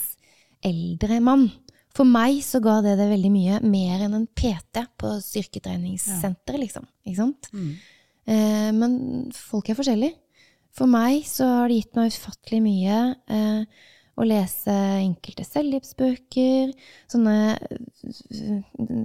[0.66, 1.48] eldre mann.
[1.92, 6.86] For meg så ga det det veldig mye mer enn en PT på styrketreningssenter, liksom.
[7.04, 7.50] Ikke sant?
[8.24, 8.98] Eh, men
[9.36, 10.16] folk er forskjellige.
[10.72, 13.82] For meg så har det gitt meg ufattelig mye eh,
[14.16, 16.72] å lese enkelte selvhjelpsbøker,
[17.12, 17.36] sånne,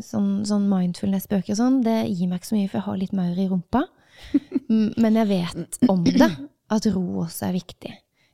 [0.04, 1.82] sånn, sånn mindfulness-bøker og sånn.
[1.84, 3.84] Det gir meg ikke så mye, for jeg har litt maur i rumpa.
[5.02, 6.30] Men jeg vet om det,
[6.74, 7.94] at ro også er viktig.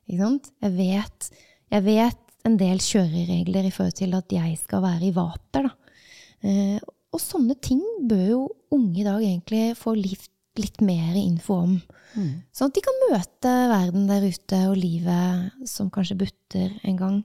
[0.10, 0.50] Ikke sant?
[0.63, 1.30] Jeg vet,
[1.72, 5.96] jeg vet en del kjøreregler i forhold til at jeg skal være i vater, da.
[6.43, 6.80] Eh,
[7.13, 8.39] og sånne ting bør jo
[8.74, 10.26] unge i dag egentlig få litt,
[10.60, 11.76] litt mer info om.
[12.54, 17.15] Sånn at de kan møte verden der ute og livet som kanskje butter en gang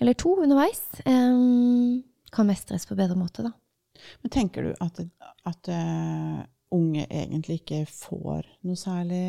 [0.00, 0.80] eller to underveis.
[1.04, 2.00] eh,
[2.32, 3.52] kan mestres på bedre måte, da.
[4.22, 5.00] Men tenker du at,
[5.46, 6.38] at eh,
[6.74, 9.24] unge egentlig ikke får noe særlig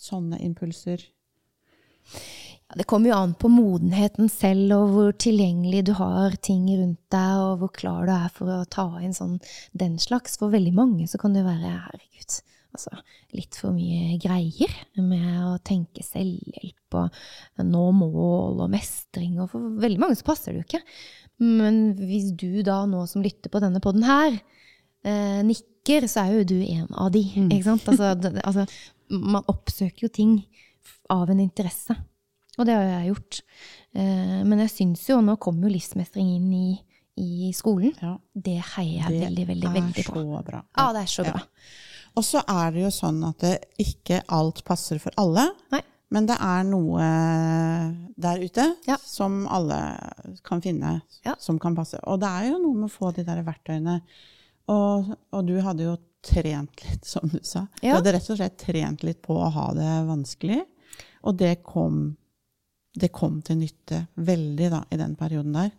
[0.00, 1.04] sånne impulser?
[2.68, 7.00] Ja, det kommer jo an på modenheten selv, og hvor tilgjengelig du har ting rundt
[7.12, 9.38] deg, og hvor klar du er for å ta inn sånn
[9.72, 10.36] den slags.
[10.40, 12.36] For veldig mange så kan det være, herregud,
[12.76, 12.92] altså
[13.36, 19.80] litt for mye greier med å tenke selvhjelp og nå mål og mestring, og for
[19.80, 20.84] veldig mange så passer det jo ikke.
[21.44, 24.40] Men hvis du da nå som lytter på denne podden her,
[25.06, 25.77] eh, nikker,
[26.10, 27.88] så er jo du en av de, ikke sant?
[27.88, 28.66] Altså, det, altså,
[29.10, 30.34] man oppsøker jo ting
[31.10, 31.96] av en interesse.
[32.58, 33.40] Og det har jeg gjort.
[33.94, 36.78] Eh, men jeg syns jo, nå kommer jo livsmestring inn i,
[37.18, 37.92] i skolen.
[38.02, 40.24] Ja, Det heier jeg veldig, veldig, veldig på.
[40.42, 40.62] er.
[40.76, 41.42] Ja, det er så bra.
[42.18, 45.46] Og så er det jo sånn at det ikke alt passer for alle.
[45.70, 45.82] Nei.
[46.10, 47.04] Men det er noe
[48.16, 48.96] der ute Ja.
[49.04, 49.76] som alle
[50.42, 51.34] kan finne, Ja.
[51.38, 52.00] som kan passe.
[52.08, 54.00] Og det er jo noe med å få de der verktøyene.
[54.72, 57.66] Og, og du hadde jo trent litt, som du sa.
[57.80, 60.62] Du hadde rett og slett trent litt på å ha det vanskelig.
[61.26, 62.16] Og det kom,
[62.98, 65.72] det kom til nytte veldig da, i den perioden der.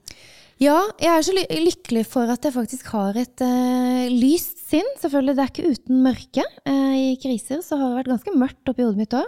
[0.60, 4.88] Ja, jeg er så ly lykkelig for at jeg faktisk har et uh, lyst sinn.
[5.00, 6.46] Selvfølgelig, det er ikke uten mørke.
[6.68, 9.28] Uh, I kriser så har det vært ganske mørkt oppi hodet mitt òg.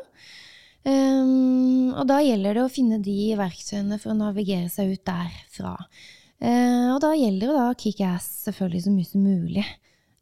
[0.82, 5.76] og da gjelder det å finne de verktøyene for å navigere seg ut derfra.
[6.42, 9.66] Eh, og da gjelder det da kickass selvfølgelig så mye som mulig.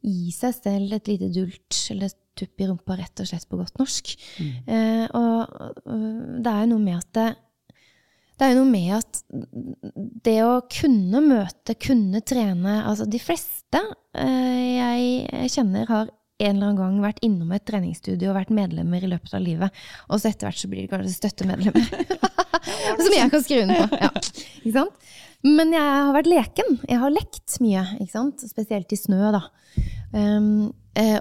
[0.04, 3.80] Gi seg selv et lite dult eller tupp i rumpa, rett og slett på godt
[3.80, 4.12] norsk.
[4.40, 5.54] Eh, og
[5.84, 6.04] og
[6.44, 7.26] det er jo noe med at det,
[8.40, 9.22] det er jo noe med at
[10.28, 13.82] det å kunne møte, kunne trene Altså de fleste
[14.16, 16.08] eh, jeg kjenner, har
[16.40, 19.82] en eller annen gang vært innom et treningsstudio og vært medlemmer i løpet av livet.
[20.08, 21.90] Og så etter hvert så blir de kanskje støttemedlemmer.
[23.04, 23.98] Som jeg kan skrive under på.
[24.00, 24.10] Ja.
[24.62, 25.10] Ikke sant?
[25.46, 26.74] Men jeg har vært leken.
[26.88, 27.84] Jeg har lekt mye.
[27.98, 28.42] Ikke sant?
[28.50, 29.40] Spesielt i snø, da.
[30.12, 30.68] Um,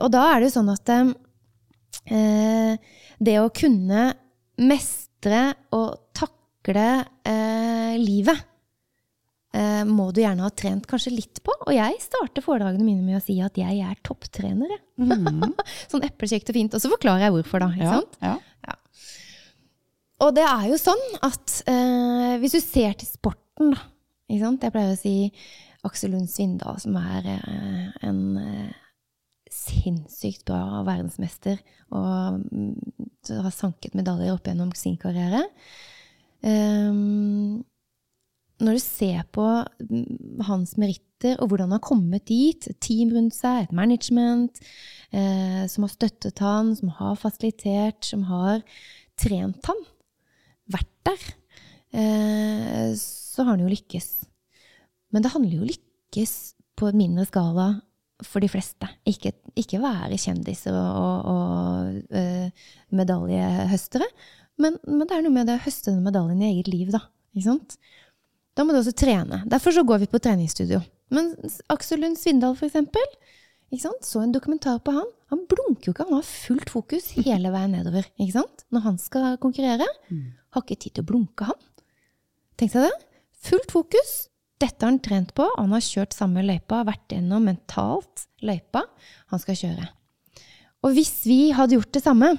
[0.02, 2.74] og da er det jo sånn at eh,
[3.22, 4.10] det å kunne
[4.60, 5.44] mestre
[5.78, 8.42] og takle uh, livet
[9.56, 11.54] uh, må du gjerne ha trent kanskje litt på.
[11.68, 14.74] Og jeg starter foredragene mine med å si at jeg er topptrener.
[15.00, 15.54] Mm.
[15.92, 16.76] sånn eplekjekt og fint.
[16.76, 17.70] Og så forklarer jeg hvorfor, da.
[17.78, 18.20] Ikke Ja, sant?
[18.26, 18.36] ja.
[20.20, 23.86] Og det er jo sånn at uh, hvis du ser til sporten, da
[24.30, 24.64] ikke sant?
[24.64, 25.16] Jeg pleier å si
[25.88, 28.78] Aksel Lund Svindal, som er eh, en eh,
[29.50, 31.58] sinnssykt bra verdensmester
[31.96, 32.76] og mm,
[33.42, 35.42] har sanket medaljer opp gjennom sin karriere.
[36.40, 37.66] Um,
[38.64, 39.46] når du ser på
[39.90, 44.62] mm, hans meritter og hvordan han har kommet dit, et team rundt seg, et management
[45.12, 48.64] eh, som har støttet han, som har fasilitert, som har
[49.20, 49.84] trent han,
[50.72, 51.28] vært der,
[51.94, 54.10] eh, så har han jo lykkes.
[55.14, 56.34] Men det handler jo om lykkes
[56.80, 57.70] på en mindre skala
[58.26, 58.90] for de fleste.
[59.08, 64.08] Ikke, ikke være kjendiser og, og, og eh, medaljehøstere,
[64.60, 67.06] men, men det er noe med det å høste den medaljen i eget liv, da.
[67.32, 67.78] Ikke sant?
[68.58, 69.44] Da må du også trene.
[69.48, 70.82] Derfor så går vi på treningsstudio.
[71.16, 71.32] Men
[71.72, 73.06] Aksel Lund Svindal, for eksempel,
[73.70, 74.04] ikke sant?
[74.06, 75.08] så en dokumentar på han.
[75.32, 78.08] Han blunker jo ikke, han har fullt fokus hele veien nedover.
[78.18, 78.66] Ikke sant?
[78.74, 79.88] Når han skal konkurrere.
[80.56, 81.60] Har ikke tid til å blunke, han.
[82.60, 82.96] Tenk deg det.
[83.48, 84.12] Fullt fokus.
[84.60, 85.46] Dette har han trent på.
[85.56, 88.84] Han har kjørt samme løypa, vært gjennom mentalt løypa
[89.32, 89.88] han skal kjøre.
[90.84, 92.34] Og hvis vi hadde gjort det samme,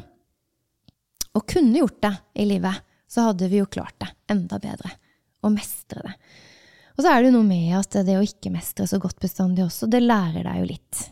[1.36, 4.92] og kunne gjort det i livet, så hadde vi jo klart det enda bedre.
[5.46, 6.14] Og mestre det.
[6.96, 9.64] Og så er det jo noe med at det å ikke mestre så godt bestandig
[9.64, 11.02] også, det lærer deg jo litt.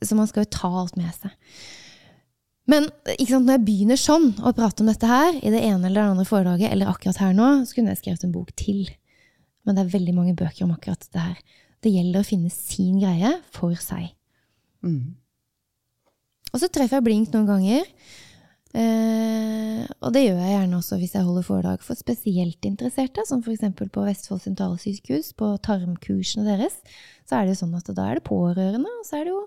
[0.00, 1.34] Så man skal jo ta alt med seg.
[2.70, 5.98] Men sant, når jeg begynner sånn å prate om dette her, i det ene eller
[5.98, 8.84] det andre foredraget, eller akkurat her nå, så kunne jeg skrevet en bok til.
[9.66, 11.38] Men det er veldig mange bøker om akkurat dette her.
[11.80, 14.12] Det gjelder å finne sin greie for seg.
[14.84, 15.16] Mm.
[16.50, 17.88] Og så treffer jeg blink noen ganger.
[18.70, 23.42] Eh, og det gjør jeg gjerne også hvis jeg holder foredrag for spesielt interesserte, som
[23.42, 23.66] f.eks.
[23.80, 26.78] på Vestfold sentralsykehus, på tarmkursene deres.
[27.26, 29.44] Så er det jo sånn at da er det pårørende, og så er det jo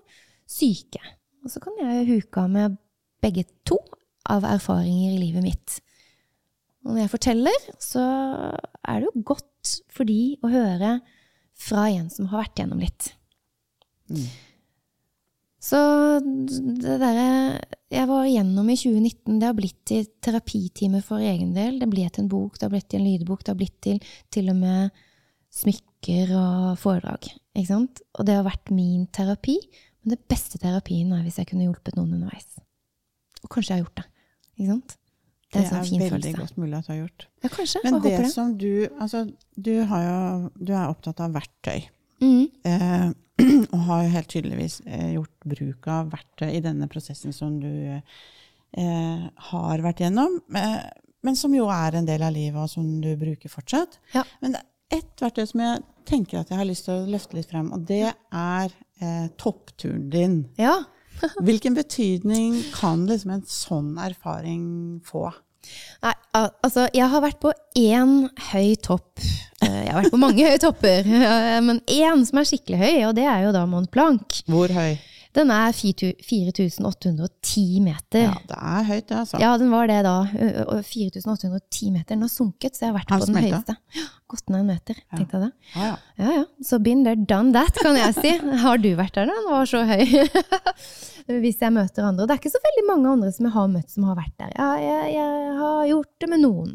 [0.50, 1.02] syke.
[1.44, 2.80] Og så kan jeg huke av med
[3.24, 3.80] begge to
[4.30, 5.80] av erfaringer i livet mitt.
[6.84, 8.04] Og når jeg forteller, så
[8.84, 10.98] er det jo godt for de å høre
[11.56, 13.14] fra en som har vært gjennom litt.
[15.64, 15.78] Så
[16.20, 17.28] det derre
[17.94, 21.78] jeg var igjennom i 2019, det har blitt til terapitime for egen del.
[21.80, 24.02] Det ble til en bok, det har blitt til en lydbok, det har blitt til
[24.34, 25.04] til og med
[25.54, 27.30] smykker og foredrag.
[27.54, 28.02] Ikke sant?
[28.18, 29.56] Og det har vært min terapi.
[30.02, 32.58] Men det beste terapien er hvis jeg kunne hjulpet noen underveis.
[33.44, 34.06] Og kanskje jeg har gjort det.
[34.54, 34.96] Ikke sant?
[35.54, 36.38] Det er en sånn fin veldig følelse.
[36.40, 37.26] godt mulig at du har gjort.
[37.44, 37.82] Ja, kanskje.
[37.84, 38.30] Men jeg det det.
[38.32, 39.20] som du Altså,
[39.54, 40.16] du, har jo,
[40.58, 41.86] du er opptatt av verktøy.
[42.24, 42.48] Mm.
[42.66, 43.06] Eh,
[43.74, 47.70] og har jo helt tydeligvis eh, gjort bruk av verktøy i denne prosessen som du
[47.94, 50.40] eh, har vært gjennom.
[50.54, 50.78] Eh,
[51.24, 53.98] men som jo er en del av livet, og som du bruker fortsatt.
[54.14, 54.26] Ja.
[54.42, 57.38] Men det er ett verktøy som jeg tenker at jeg har lyst til å løfte
[57.38, 60.36] litt frem, og det er eh, toppturen din.
[60.60, 60.82] Ja.
[61.46, 64.64] Hvilken betydning kan liksom en sånn erfaring
[65.06, 65.30] få?
[66.04, 69.22] Nei, altså, jeg har vært på én høy topp.
[69.64, 72.98] Eh, Jeg har vært på mange høye topper, eh, men én som er skikkelig høy,
[73.08, 74.42] og det er jo da Mont Blanc.
[74.50, 74.98] Hvor høy?
[75.34, 78.28] Den er 4810 meter.
[78.28, 79.38] Ja, det er høyt, det, altså.
[79.42, 80.12] Ja, den var det da.
[80.30, 82.12] ø- ø- 4810 meter.
[82.14, 83.56] Den har sunket, så jeg har vært på den smeltet?
[83.58, 83.74] høyeste.
[83.98, 85.52] Ja, Gått ned en meter, tenkte jeg det.
[85.74, 85.96] Ja, ja.
[86.22, 86.44] Ja, ja.
[86.62, 88.30] Så been there, done that, kan jeg si.
[88.64, 89.34] Har du vært der, da?
[89.40, 90.06] Den var så høy.
[91.44, 92.24] hvis jeg møter andre.
[92.24, 94.34] Og det er ikke så veldig mange andre som jeg har møtt som har vært
[94.38, 94.50] der.
[94.58, 96.70] Ja, jeg, jeg har gjort det med noen.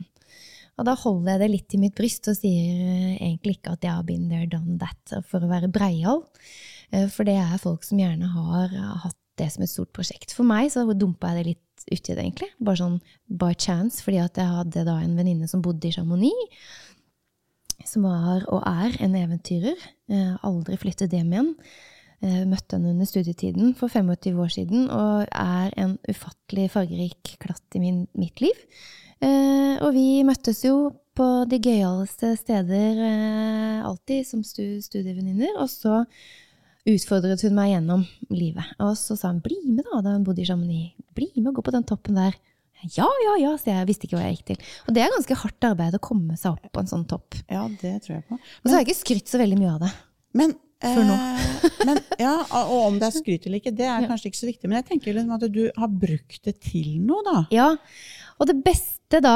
[0.79, 3.83] Og da holder jeg det litt i mitt bryst og sier eh, egentlig ikke at
[3.83, 6.21] jeg har been there, done that, for å være breial.
[6.91, 8.75] Eh, for det er folk som gjerne har
[9.05, 10.33] hatt det som et stort prosjekt.
[10.35, 12.49] For meg så dumpa jeg det litt uti det, egentlig.
[12.59, 12.97] Bare sånn
[13.41, 16.57] by chance, fordi at jeg hadde da en venninne som bodde i Chamonix.
[17.87, 19.79] Som var og er en eventyrer.
[20.11, 21.53] Eh, aldri flyttet hjem igjen.
[22.19, 27.77] Eh, møtte henne under studietiden for 25 år siden, og er en ufattelig fargerik klatt
[27.79, 28.65] i min, mitt liv.
[29.23, 35.55] Eh, og vi møttes jo på de gøyaleste steder eh, alltid som studievenninner.
[35.63, 36.03] Og så
[36.87, 38.75] utfordret hun meg gjennom livet.
[38.79, 40.95] Og så sa hun 'bli med', da, da hun bodde i Chamonix.
[41.15, 42.37] Bli med og gå på den toppen der.
[42.95, 44.59] Ja, ja, ja, så jeg visste ikke hva jeg gikk til.
[44.87, 47.35] Og det er ganske hardt arbeid å komme seg opp på en sånn topp.
[47.51, 48.37] Ja, det tror jeg på.
[48.37, 49.91] Men, og så har jeg ikke skrytt så veldig mye av det.
[50.39, 51.17] Men før nå.
[51.17, 54.49] Eh, men, ja, og om det er skryt eller ikke, det er kanskje ikke så
[54.49, 54.69] viktig.
[54.69, 57.43] Men jeg tenker liksom at du har brukt det til noe, da.
[57.53, 57.69] Ja,
[58.39, 59.35] og det beste da,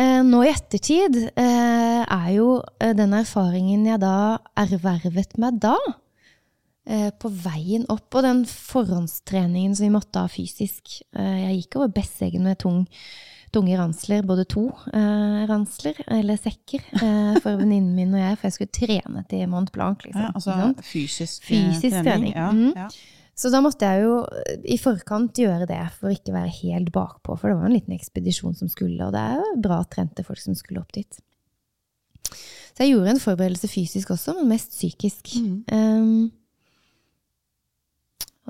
[0.00, 5.76] eh, nå i ettertid, eh, er jo den erfaringen jeg da ervervet meg da.
[7.20, 10.96] På veien opp, og den forhåndstreningen som vi måtte ha fysisk.
[11.12, 12.86] Jeg gikk over Besseggen med tung
[13.52, 18.48] tunge ransler, både to eh, ransler, eller sekker, eh, for venninnen min og jeg, for
[18.48, 20.04] jeg skulle trene til Mont Blanc.
[20.06, 22.04] Liksom, ja, altså fysisk, eh, fysisk trening.
[22.06, 22.36] trening.
[22.36, 22.70] Ja, mm.
[22.76, 22.88] ja.
[23.40, 27.34] Så da måtte jeg jo eh, i forkant gjøre det for ikke være helt bakpå,
[27.34, 30.42] for det var en liten ekspedisjon som skulle, og det er jo bra trente folk
[30.42, 31.22] som skulle opp dit.
[32.30, 35.34] Så jeg gjorde en forberedelse fysisk også, men mest psykisk.
[35.42, 35.56] Mm.
[35.74, 36.30] Um,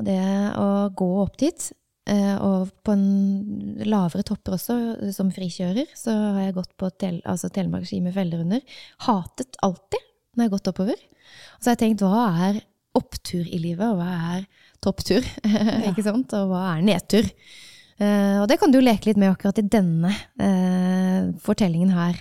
[0.01, 0.23] og det
[0.57, 1.71] å gå opp dit
[2.11, 4.77] Eh, og på en lavere topper også,
[5.15, 8.79] som frikjører, så har jeg gått på tel, altså telemarkski med feller under.
[9.07, 10.99] Hatet alltid når jeg har gått oppover.
[10.99, 12.63] Og så har jeg tenkt, hva er
[12.99, 14.47] opptur i livet, og hva er
[14.83, 15.27] topptur?
[15.51, 15.93] Ja.
[15.93, 16.33] ikke sant?
[16.35, 17.29] Og hva er nedtur?
[18.01, 20.11] Uh, og det kan du leke litt med akkurat i denne
[20.41, 22.17] uh, fortellingen her.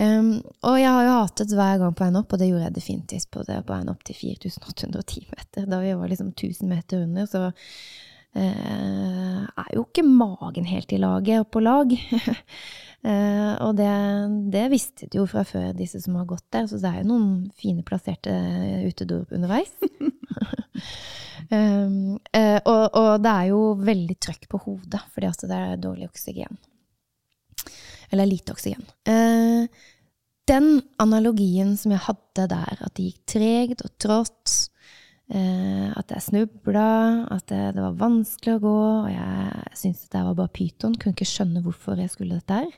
[0.00, 2.76] Um, og jeg har jo hatet hver gang på veien opp, og det gjorde jeg
[2.78, 5.66] definitivt på, det, på veien opp til 4810 meter.
[5.68, 11.00] Da vi var liksom 1000 meter under, så uh, er jo ikke magen helt i
[11.02, 11.92] laget og på lag.
[11.92, 13.92] uh, og det,
[14.54, 17.12] det, visste de jo fra før, disse som har gått der, så det er jo
[17.12, 18.32] noen fine plasserte
[18.88, 19.76] utedoer underveis.
[21.52, 25.82] um, uh, og, og, det er jo veldig trøkk på hodet, fordi altså det er
[25.84, 26.62] dårlig oksygen.
[28.12, 28.84] Eller lite oksygen.
[29.08, 29.64] Eh,
[30.50, 30.68] den
[31.00, 34.56] analogien som jeg hadde der, at det gikk tregt og trått,
[35.32, 36.88] Eh, at jeg snubla,
[37.32, 40.96] at det, det, var vanskelig å gå, og jeg syntes det var bare pyton.
[40.98, 42.74] Kunne ikke skjønne hvorfor jeg skulle dette her.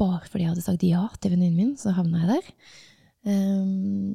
[0.00, 2.48] Bare fordi jeg hadde sagt ja til venninnen min, så havna jeg der.
[3.28, 4.14] Um,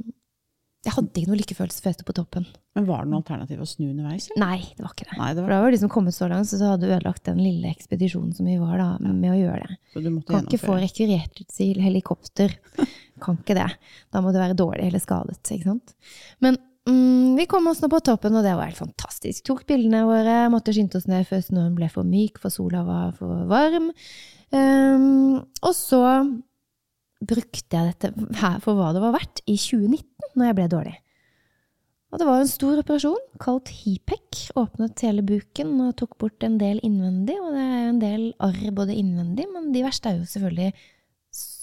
[0.86, 2.46] jeg hadde ikke noe lykkefølelse før jeg sto på toppen.
[2.78, 4.30] Men Var det noe alternativ å snu underveis?
[4.30, 4.39] Eller?
[4.46, 5.18] Nei, det var ikke det.
[5.20, 5.50] Nei, det var...
[5.50, 8.32] For da var liksom kommet så langt, så, så hadde du ødelagt den lille ekspedisjonen
[8.38, 9.78] som vi var da, med å gjøre det.
[9.92, 12.56] Så du måtte kan ikke få rekvirert ut til helikopter.
[13.26, 13.68] kan ikke det.
[14.13, 15.42] Da må du være dårlig eller skadet.
[15.44, 15.96] ikke sant?
[16.46, 19.44] Men Mm, vi kom oss nå på toppen, og det var helt fantastisk.
[19.46, 23.12] Tok bildene våre, måtte skynde oss ned før snøen ble for myk, for sola var
[23.20, 23.92] for varm.
[24.50, 26.02] Um, og så
[27.20, 30.09] brukte jeg dette her for hva det var verdt i 2019,
[30.39, 30.95] når jeg ble dårlig.
[32.10, 34.47] Og det var en stor operasjon kalt HIPEC.
[34.58, 37.36] Åpnet hele buken og tok bort en del innvendig.
[37.38, 40.71] Og det er jo en del arr både innvendig, men de verste er jo selvfølgelig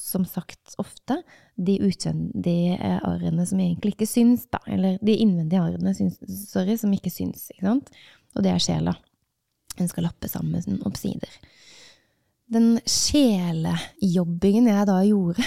[0.06, 1.18] som sagt ofte,
[1.58, 4.60] de utvendige arrene som egentlig ikke syns, da.
[4.70, 7.90] Eller de innvendige arrene syns, sorry, som ikke syns, ikke sant.
[8.36, 8.94] Og det er sjela.
[9.76, 11.32] Den skal lappe sammen oppsider.
[12.46, 15.42] Den sjelejobbingen jeg da gjorde,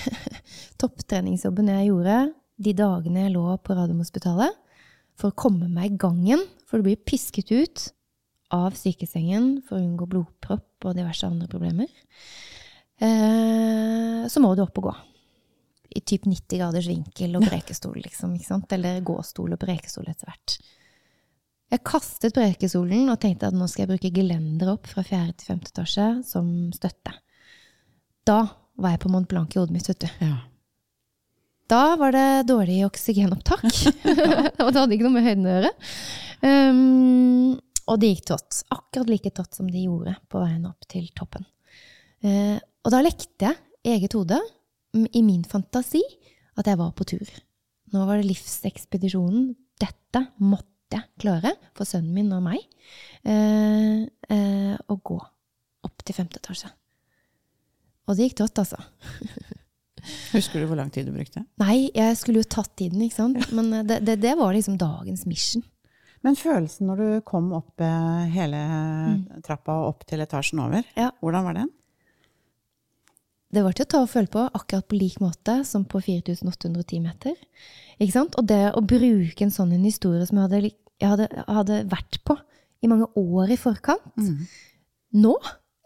[0.80, 4.58] topptreningsjobben jeg gjorde de dagene jeg lå på Radiumhospitalet,
[5.18, 7.88] for å komme meg i gangen, for du blir pisket ut
[8.52, 11.88] av sykesengen for å unngå blodpropp og diverse andre problemer
[13.02, 14.94] eh, så må du opp og gå.
[15.92, 18.38] I typ 90 graders vinkel og brekestol, liksom.
[18.72, 20.56] Eller gåstol og brekestol etter hvert.
[21.72, 25.36] Jeg kastet brekestolen og tenkte at nå skal jeg bruke gelender opp fra 4.
[25.40, 25.60] til 5.
[25.72, 27.14] etasje som støtte.
[28.28, 28.40] Da
[28.80, 30.08] var jeg på Mont Blanc i hodet mitt, vet du.
[30.20, 30.34] Ja.
[31.72, 33.64] Da var det dårlig oksygenopptak.
[34.62, 35.70] og det hadde ikke noe med høyden å gjøre.
[36.42, 37.54] Um,
[37.88, 38.58] og det gikk trått.
[38.74, 41.46] Akkurat like trått som de gjorde på veien opp til toppen.
[42.20, 44.36] Uh, og da lekte jeg eget hode,
[44.92, 46.02] i min fantasi,
[46.60, 47.28] at jeg var på tur.
[47.94, 49.54] Nå var det livsekspedisjonen.
[49.80, 52.60] Dette måtte jeg klare for sønnen min og meg.
[53.24, 55.16] Uh, uh, å gå
[55.88, 56.68] opp til femte etasje.
[58.04, 58.82] Og det gikk trått, altså.
[60.32, 61.44] Husker du hvor lang tid du brukte?
[61.62, 63.44] Nei, jeg skulle jo tatt tiden, ikke sant.
[63.54, 65.62] Men det, det, det var liksom dagens mission.
[66.22, 68.58] Men følelsen når du kom opp eh, hele
[69.42, 71.08] trappa og opp til etasjen over, Ja.
[71.22, 71.70] hvordan var den?
[73.52, 77.02] Det var til å ta og føle på akkurat på lik måte som på 4810
[77.04, 77.34] meter.
[78.00, 78.38] Ikke sant?
[78.40, 80.70] Og det å bruke en sånn en historie som jeg hadde,
[81.02, 81.26] jeg hadde,
[81.58, 82.38] hadde vært på
[82.82, 84.06] i mange år i forkant,
[85.12, 85.34] nå,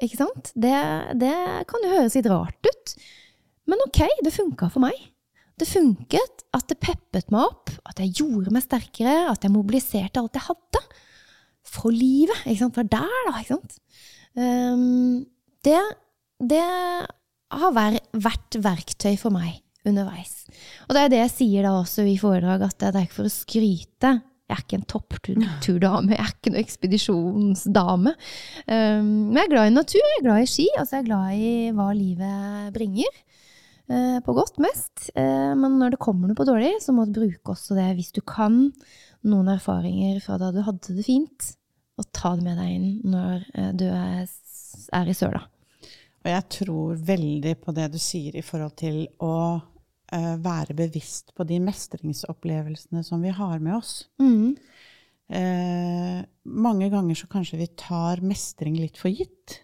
[0.05, 0.53] ikke sant?
[0.55, 0.77] Det,
[1.19, 1.33] det
[1.69, 2.95] kan jo høres litt rart ut.
[3.67, 4.97] Men ok, det funka for meg.
[5.57, 10.21] Det funket at det peppet meg opp, at jeg gjorde meg sterkere, at jeg mobiliserte
[10.21, 10.83] alt jeg hadde.
[11.67, 12.45] For livet.
[12.45, 12.77] ikke sant?
[12.77, 13.39] For der, da.
[13.41, 13.79] ikke sant?
[14.37, 15.25] Um,
[15.65, 15.81] det,
[16.45, 20.45] det har vær, vært verktøy for meg underveis.
[20.87, 23.31] Og det er det jeg sier da også i foredrag, at det er ikke for
[23.31, 24.17] å skryte.
[24.47, 28.13] Jeg er ikke en toppturdame, jeg er ikke noen ekspedisjonsdame.
[28.69, 31.09] Um, men jeg er glad i natur, jeg er glad i ski, altså jeg er
[31.09, 33.23] glad i hva livet bringer.
[33.91, 35.11] Eh, på godt mest.
[35.15, 38.15] Eh, men når det kommer noe på dårlig, så må du bruke også det, hvis
[38.17, 38.67] du kan,
[39.27, 41.53] noen erfaringer fra da du hadde det fint,
[41.97, 44.27] og ta det med deg inn når eh, du er,
[45.01, 45.47] er i søla.
[46.27, 49.37] Og jeg tror veldig på det du sier i forhold til å
[50.13, 54.01] eh, være bevisst på de mestringsopplevelsene som vi har med oss.
[54.19, 54.57] Mm.
[55.29, 59.61] Eh, mange ganger så kanskje vi tar mestring litt for gitt.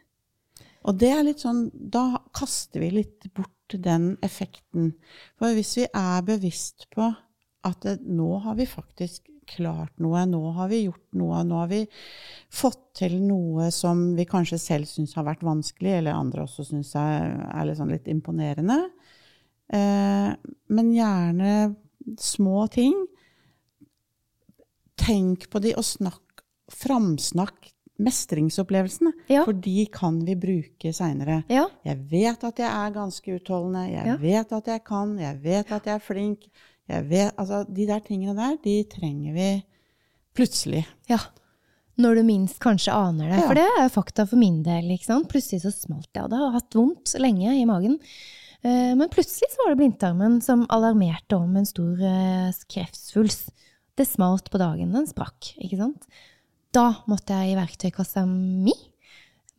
[0.87, 3.51] Og det er litt sånn, da kaster vi litt bort
[3.81, 4.93] den effekten.
[5.41, 7.13] For hvis vi er bevisst på
[7.63, 11.71] at det, nå har vi faktisk klart noe, nå har vi gjort noe, nå har
[11.71, 11.81] vi
[12.53, 16.95] fått til noe som vi kanskje selv syns har vært vanskelig, eller andre også syns
[16.99, 18.79] er, er litt, sånn litt imponerende.
[19.73, 20.31] Eh,
[20.73, 21.53] men gjerne
[22.21, 22.97] små ting.
[25.03, 27.72] Tenk på de og snakk, framsnakk
[28.03, 29.13] mestringsopplevelsene.
[29.31, 29.45] Ja.
[29.47, 31.43] For de kan vi bruke seinere.
[31.53, 31.67] Ja.
[31.87, 34.17] Jeg vet at jeg er ganske utholdende, jeg Ja.
[34.17, 36.49] vet at jeg kan, jeg vet at jeg er flink.
[36.89, 39.51] Jeg vet, altså, de der tingene der, de trenger vi
[40.35, 40.85] plutselig.
[41.09, 41.19] ja.
[42.01, 43.41] Når du minst kanskje aner det.
[43.47, 44.89] For det er fakta for min del.
[44.95, 45.29] ikke sant?
[45.29, 47.99] Plutselig så smalt jeg, og det har hatt vondt lenge i magen.
[48.65, 53.51] Eh, Men plutselig så var det blindtarmen som alarmerte om en stor eh, kreftsvulst.
[53.95, 56.07] Det smalt på dagen, den sprakk, ikke sant?
[56.73, 58.73] Da måtte jeg i verktøykassa mi,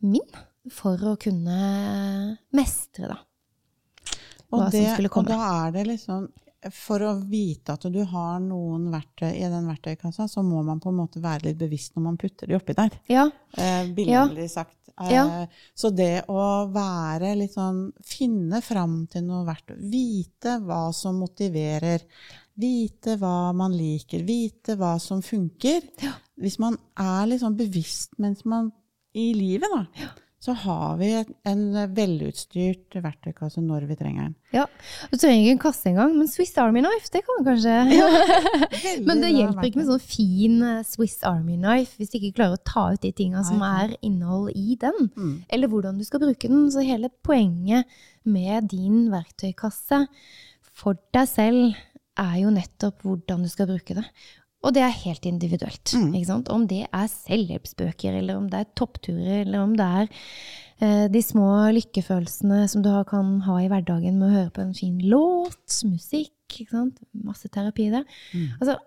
[0.02, 0.38] min,
[0.72, 1.58] for å kunne
[2.56, 3.20] mestre, da.
[4.54, 6.28] Og, det, og da er det liksom
[6.70, 10.92] For å vite at du har noen verktøy i den verktøykassa, så må man på
[10.92, 12.94] en måte være litt bevisst når man putter de oppi der.
[13.10, 13.26] Ja,
[13.58, 13.84] Eh, Ja.
[13.94, 14.46] Billedlig
[14.98, 15.10] sagt.
[15.10, 15.46] Eh, Ja.
[15.74, 19.74] Så det å være litt sånn Finne fram til noe verdt.
[19.90, 22.00] Vite hva som motiverer.
[22.56, 24.22] Vite hva man liker.
[24.22, 25.82] Vite hva som funker.
[26.38, 28.72] Hvis man er litt sånn bevisst mens man
[29.14, 30.08] i livet, da,
[30.44, 31.08] så har vi
[31.48, 31.62] en
[31.96, 34.34] velutstyrt verktøykasse når vi trenger den.
[34.52, 34.66] ja.
[35.08, 38.08] Du trenger ikke en kasse engang, men Swiss Army Knife, det kan man kanskje Ja,
[39.08, 42.58] Men det hjelper ikke med sånn fin eh, Swiss Army knife hvis du ikke klarer
[42.58, 45.08] å ta ut de tinga som er innhold i den.
[45.16, 45.34] Mm.
[45.48, 46.68] Eller hvordan du skal bruke den.
[46.74, 47.88] Så hele poenget
[48.28, 50.04] med din verktøykasse
[50.74, 51.78] for deg selv
[52.20, 54.04] er jo nettopp hvordan du skal bruke det.
[54.64, 55.92] Og det er helt individuelt.
[55.92, 56.12] Mm.
[56.16, 56.50] Ikke sant?
[56.52, 61.22] Om det er selvhjelpsbøker, eller om det er toppturer, eller om det er eh, de
[61.24, 64.96] små lykkefølelsene som du har, kan ha i hverdagen med å høre på en fin
[65.04, 67.02] låt, musikk, ikke sant?
[67.12, 68.04] masse terapi i det.
[68.32, 68.48] Mm.
[68.60, 68.78] Altså,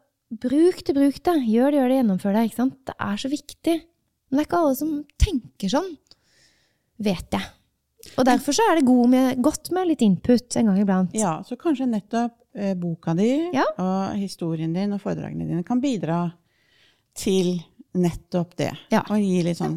[0.48, 1.38] bruk det, bruk det.
[1.46, 2.48] Gjør det, gjør det, gjennomfør det.
[2.50, 2.80] Ikke sant?
[2.90, 3.78] Det er så viktig.
[4.28, 5.94] Men det er ikke alle som tenker sånn,
[7.06, 7.54] vet jeg.
[8.18, 11.14] Og derfor så er det god med, godt med litt input en gang iblant.
[11.18, 13.66] Ja, så kanskje nettopp eh, boka di Ja.
[13.78, 16.32] og historien din og foredragene dine kan bidra
[17.18, 17.60] til
[17.98, 18.72] nettopp det.
[18.94, 19.04] Ja.
[19.10, 19.76] Og gi litt sånn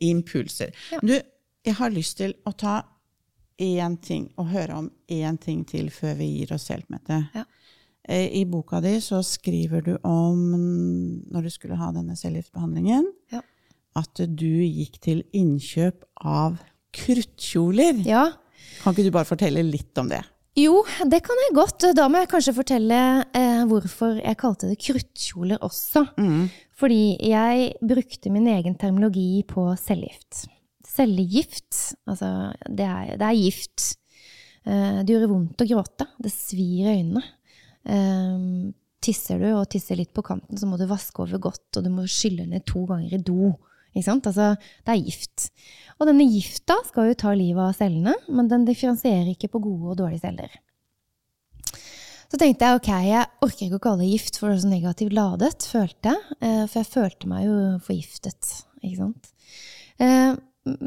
[0.00, 0.72] impulser.
[0.92, 0.98] Ja.
[1.02, 1.14] Du,
[1.64, 2.82] jeg har lyst til å ta
[3.60, 7.20] én ting, og høre om én ting til før vi gir oss helt, Mette.
[7.34, 7.44] Ja.
[8.06, 13.40] Eh, I boka di så skriver du om, når du skulle ha denne cellegiftbehandlingen, Ja.
[13.96, 16.58] at du gikk til innkjøp av
[16.94, 18.04] kruttkjoler.
[18.08, 18.28] Ja.
[18.82, 20.22] Kan ikke du bare fortelle litt om det?
[20.54, 21.88] Jo, det kan jeg godt.
[21.98, 22.98] Da må jeg kanskje fortelle
[23.34, 26.04] eh, hvorfor jeg kalte det kruttkjoler også.
[26.20, 26.46] Mm.
[26.78, 30.44] Fordi jeg brukte min egen terminologi på cellegift.
[30.94, 33.88] Cellegift, altså det er, det er gift.
[34.62, 36.06] Eh, det gjør vondt å gråte.
[36.22, 37.24] Det svir i øynene.
[37.84, 38.48] Eh,
[39.04, 41.90] tisser du og tisser litt på kanten, så må du vaske over godt, og du
[41.92, 43.50] må skylle ned to ganger i do.
[43.94, 44.26] Ikke sant?
[44.26, 44.52] Altså,
[44.84, 45.48] det er gift.
[46.00, 49.92] Og denne gifta skal jo ta livet av cellene, men den differensierer ikke på gode
[49.94, 50.56] og dårlige celler.
[52.34, 54.70] Så tenkte jeg ok, jeg orker ikke å kalle det gift, for det er så
[54.72, 56.36] negativt ladet, følte jeg.
[56.40, 58.50] Eh, For jeg følte meg jo forgiftet,
[58.82, 59.30] ikke sant.
[60.02, 60.34] Eh,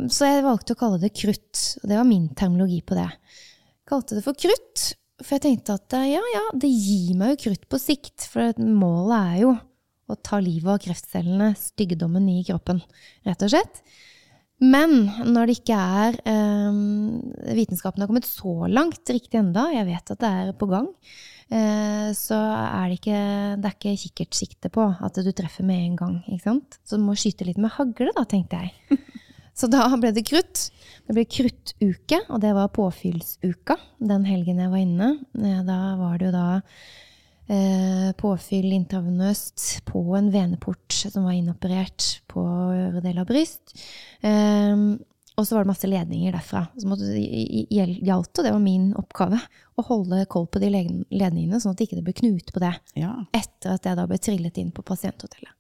[0.10, 3.06] Så jeg valgte å kalle det krutt, og det var min terminologi på det.
[3.06, 4.88] Jeg kalte det for krutt,
[5.22, 8.58] for jeg tenkte at eh, ja, ja, det gir meg jo krutt på sikt, for
[8.58, 9.52] målet er jo
[10.08, 12.82] og ta livet av kreftcellene, styggdommen i kroppen,
[13.28, 13.82] rett og slett.
[14.58, 16.78] Men når det ikke er eh,
[17.60, 20.88] Vitenskapen har kommet så langt riktig enda, jeg vet at det er på gang,
[21.54, 23.22] eh, så er det ikke,
[23.62, 26.18] det er ikke kikkertsikte på at du treffer med en gang.
[26.26, 26.80] ikke sant?
[26.82, 28.98] Så du må skyte litt med hagle, da, tenkte jeg.
[29.58, 30.68] Så da ble det krutt.
[31.08, 35.12] Det ble kruttuke, og det var påfyllsuka den helgen jeg var inne.
[35.38, 36.48] Eh, da var det jo da
[38.20, 43.78] påfyll intravenøst på en veneport som var inoperert på øvre del av bryst.
[44.20, 44.76] Eh,
[45.38, 46.64] og så var det masse ledninger derfra.
[46.82, 49.38] Så måtte, gjaldt, og det var min oppgave,
[49.78, 52.74] å holde koll på de ledningene, sånn at det ikke ble knut på det.
[52.98, 53.14] Ja.
[53.38, 55.54] Etter at jeg da ble trillet inn på pasienthotellet.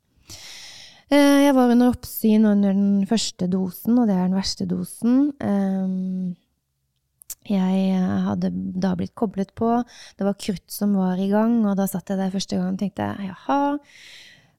[1.13, 5.29] Eh, jeg var under oppsyn under den første dosen, og det er den verste dosen.
[7.47, 9.71] Eh, jeg hadde da blitt koblet på,
[10.19, 12.81] det var krutt som var i gang, og da satt jeg der første gang og
[12.81, 13.59] tenkte jaha,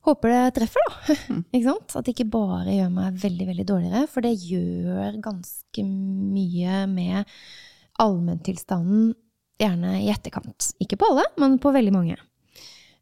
[0.08, 1.16] håper det treffer, da.
[1.28, 1.44] Mm.
[1.52, 1.96] ikke sant?
[1.98, 7.38] At det ikke bare gjør meg veldig, veldig dårligere, for det gjør ganske mye med
[8.00, 9.14] allmenntilstanden,
[9.58, 10.72] gjerne i etterkant.
[10.78, 12.18] Ikke på alle, men på veldig mange.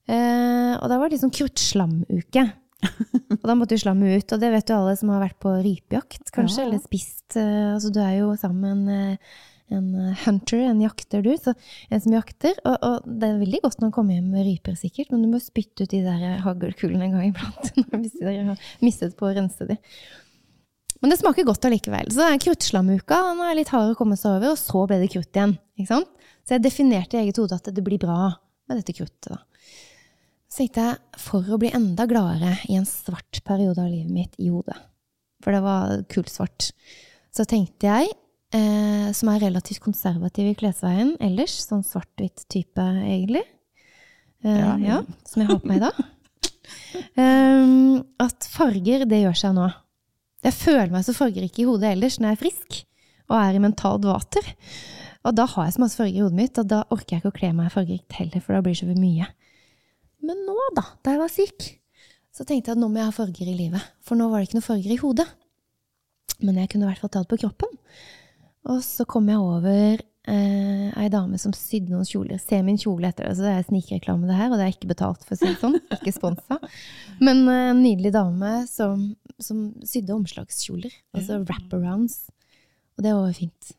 [0.09, 2.47] Eh, og da var det liksom kruttslamuke
[3.41, 4.33] og da måtte du slamme ut.
[4.33, 6.69] Og det vet jo alle som har vært på rypejakt, kanskje, ja.
[6.69, 9.37] eller spist uh, Altså du er jo sammen uh,
[9.75, 11.33] en eh, hunter, en jakter, du.
[11.41, 11.55] Så
[11.91, 12.55] en som jakter.
[12.65, 15.33] Og, og, det er veldig godt når han kommer hjem med ryper, sikkert, men du
[15.33, 19.35] må spytte ut de der haglkulene en gang iblant hvis dere har mistet på å
[19.37, 19.79] rense de.
[21.03, 22.09] Men det smaker godt allikevel.
[22.11, 23.19] Så det er kruttslamuka.
[23.31, 25.59] Den er litt hard å komme seg over, og så ble det krutt igjen.
[25.87, 28.31] Så jeg definerte i eget hode at det blir bra
[28.67, 29.35] med dette kruttet.
[29.35, 29.43] da.
[30.49, 34.39] Så tenkte jeg, for å bli enda gladere i en svart periode av livet mitt
[34.41, 34.79] i hodet,
[35.45, 36.71] for det var kulsvart.
[37.37, 38.15] så tenkte jeg,
[38.55, 43.45] eh, som er relativt konservativ i klesveien ellers, sånn svart-hvitt type egentlig,
[44.45, 45.01] eh, ja, ja.
[45.27, 46.03] som jeg har på meg i dag,
[47.23, 49.71] um, at farger, det gjør seg nå.
[50.47, 52.83] Jeg føler meg så fargerik i hodet ellers når jeg er frisk
[53.27, 54.53] og er i mentalt vater.
[55.27, 57.33] Og da har jeg så masse farger i hodet mitt, og da orker jeg ikke
[57.33, 59.27] å kle meg fargerikt heller, for da blir det så mye.
[60.27, 61.67] Men nå, da, da jeg var syk,
[62.35, 63.91] så tenkte jeg at nå må jeg ha farger i livet.
[64.07, 65.27] For nå var det ikke noe farger i hodet.
[66.45, 67.75] Men jeg kunne i hvert fall ta det på kroppen.
[68.73, 72.41] Og så kom jeg over eh, ei dame som sydde noen kjoler.
[72.43, 73.37] Se min kjole etter det.
[73.39, 75.61] Så det er snikreklame, det her, og det er ikke betalt, for å si det
[75.63, 75.79] sånn.
[75.99, 76.59] Ikke sponsa.
[77.23, 79.09] Men eh, en nydelig dame som,
[79.43, 80.95] som sydde omslagskjoler.
[81.17, 82.25] Altså wraparounds.
[82.97, 83.77] Og det var fint.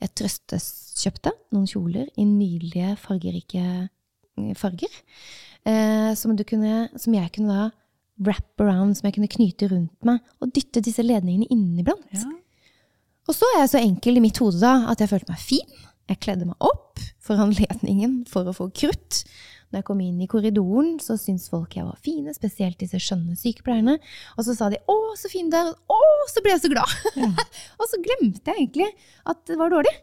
[0.00, 3.64] Jeg trøsteskjøpte noen kjoler i nydelige, fargerike
[4.56, 4.94] farger
[5.68, 7.66] eh, som, kunne, som, jeg kunne da
[8.20, 12.06] wrap around, som jeg kunne knyte rundt meg, og dytte disse ledningene inniblant.
[12.12, 12.24] Ja.
[13.28, 15.86] Og så er jeg så enkel i mitt hode da at jeg følte meg fin.
[16.10, 19.22] Jeg kledde meg opp for anledningen for å få krutt.
[19.70, 23.36] Når jeg kom inn i korridoren, så syntes folk jeg var fine, spesielt disse skjønne
[23.38, 24.00] sykepleierne.
[24.34, 25.70] Og så sa de 'Å, så fin du er'.
[25.70, 26.00] Å,
[26.32, 26.90] så ble jeg så glad!
[27.14, 27.30] Ja.
[27.80, 28.90] og så glemte jeg egentlig
[29.24, 29.94] at det var dårlig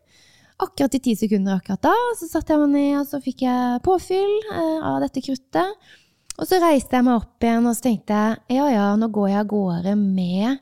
[0.63, 1.95] akkurat i ti sekunder akkurat da.
[2.15, 5.91] Så satte jeg meg ned, og så fikk jeg påfyll eh, av dette kruttet.
[6.37, 9.31] Og så reiste jeg meg opp igjen og så tenkte jeg, ja ja, nå går
[9.31, 10.59] jeg av gårde med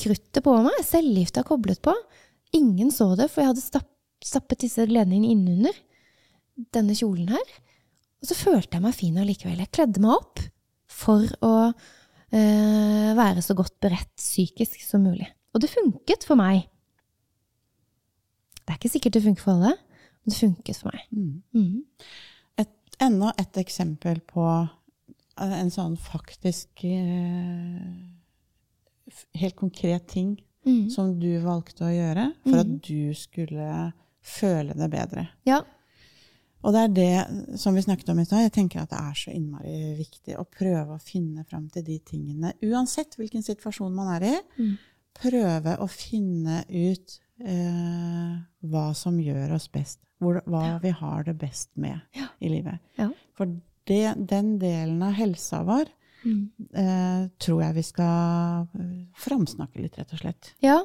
[0.00, 0.82] kruttet på meg.
[0.86, 1.94] Cellegifta koblet på.
[2.56, 3.82] Ingen så det, for jeg hadde
[4.24, 5.76] stappet disse ledningene innunder
[6.74, 7.52] denne kjolen her.
[8.20, 9.60] Og så følte jeg meg fin allikevel.
[9.62, 10.42] Jeg kledde meg opp
[10.90, 15.28] for å eh, være så godt beredt psykisk som mulig.
[15.54, 16.66] Og det funket for meg.
[18.60, 19.72] Det er ikke sikkert det funker for alle,
[20.20, 21.06] men det funket for meg.
[21.10, 21.32] Mm.
[21.56, 22.10] Mm.
[22.60, 24.44] Et, enda et eksempel på
[25.40, 28.19] en sånn faktisk eh,
[29.40, 30.34] helt konkret ting
[30.66, 30.90] mm.
[30.90, 32.80] som du valgte å gjøre for at mm.
[32.86, 33.68] du skulle
[34.20, 35.26] føle det bedre.
[35.48, 35.62] Ja.
[36.60, 38.44] Og det er det som vi snakket om i stad.
[38.44, 41.96] Jeg tenker at det er så innmari viktig å prøve å finne fram til de
[42.04, 44.34] tingene, uansett hvilken situasjon man er i.
[44.60, 44.74] Mm.
[45.20, 48.34] Prøve å finne ut eh,
[48.68, 50.02] hva som gjør oss best.
[50.20, 50.76] Hvor, hva ja.
[50.82, 52.28] vi har det best med ja.
[52.44, 52.76] i livet.
[53.00, 53.08] Ja.
[53.38, 53.48] For
[53.88, 55.88] det, den delen av helsa vår
[56.24, 56.44] mm.
[56.82, 58.94] eh, tror jeg vi skal eh,
[59.24, 60.54] framsnakke litt, rett og slett.
[60.64, 60.78] Ja,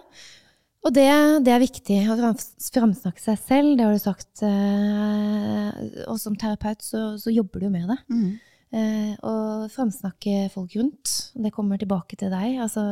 [0.86, 1.08] og det,
[1.46, 2.16] det, er viktig å
[2.62, 3.72] framsnakke seg selv.
[3.78, 4.44] Det har du sagt.
[4.46, 7.98] Eh, og som terapeut så, så, jobber du med det.
[8.14, 8.28] Mm.
[8.76, 11.16] Eh, og framsnakke folk rundt.
[11.34, 12.60] Det kommer tilbake til deg.
[12.68, 12.86] Altså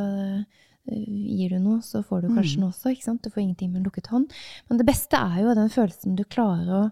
[0.84, 2.64] Gir du noe, så får du kanskje mm.
[2.64, 2.90] noe også.
[2.92, 3.22] ikke sant?
[3.24, 4.34] Du får ingenting med en lukket hånd.
[4.68, 6.82] Men det beste er jo den følelsen du klarer å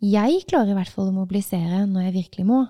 [0.00, 2.60] Jeg klarer i hvert fall å mobilisere når jeg virkelig må.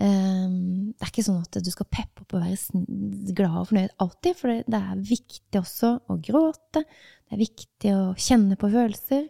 [0.00, 3.96] Um, det er ikke sånn at du skal peppe opp og være glad og fornøyd
[4.00, 6.84] alltid, for det, det er viktig også å gråte.
[6.84, 9.26] Det er viktig å kjenne på følelser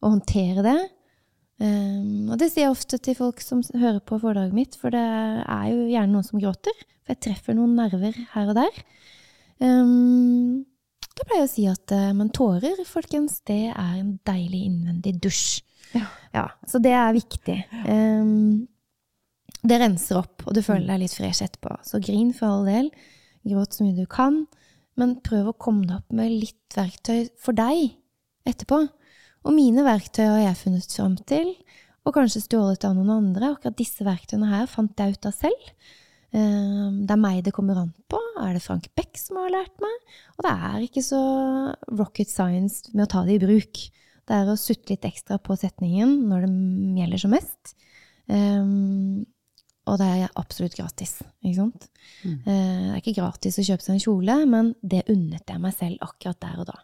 [0.00, 0.78] og håndtere det.
[1.56, 5.02] Um, og det sier jeg ofte til folk som hører på foredraget mitt, for det
[5.02, 6.84] er jo gjerne noen som gråter.
[7.04, 8.80] For jeg treffer noen nerver her og der.
[9.62, 10.64] Um,
[11.16, 15.14] da pleier jeg å si at eh, men tårer, folkens, det er en deilig innvendig
[15.24, 15.62] dusj.
[16.34, 16.48] Ja.
[16.68, 17.54] så det er viktig.
[17.86, 18.66] Um,
[19.62, 21.78] det renser opp, og du føler deg litt fresh etterpå.
[21.86, 22.90] Så grin for all del.
[23.46, 24.44] Gråt så mye du kan.
[24.96, 27.96] Men prøv å komme deg opp med litt verktøy for deg
[28.48, 28.82] etterpå.
[29.46, 31.52] Og mine verktøy har jeg funnet fram til,
[32.06, 33.52] og kanskje stjålet av noen andre.
[33.54, 35.70] Akkurat disse verktøyene her fant jeg ut av selv.
[36.32, 38.20] Eh, Det er meg det kommer an på.
[38.42, 39.94] Er det Frank Beck som har lært meg?
[40.38, 41.20] Og det er ikke så
[41.90, 43.86] rocket science med å ta det i bruk.
[44.26, 47.74] Det er å sutte litt ekstra på setningen når det gjelder som mest.
[48.26, 49.24] Um,
[49.86, 51.88] og det er absolutt gratis, ikke sant?
[52.24, 52.32] Mm.
[52.32, 55.74] Eh, Det er ikke gratis å kjøpe seg en kjole, men det unnet jeg meg
[55.74, 56.78] selv akkurat der og da.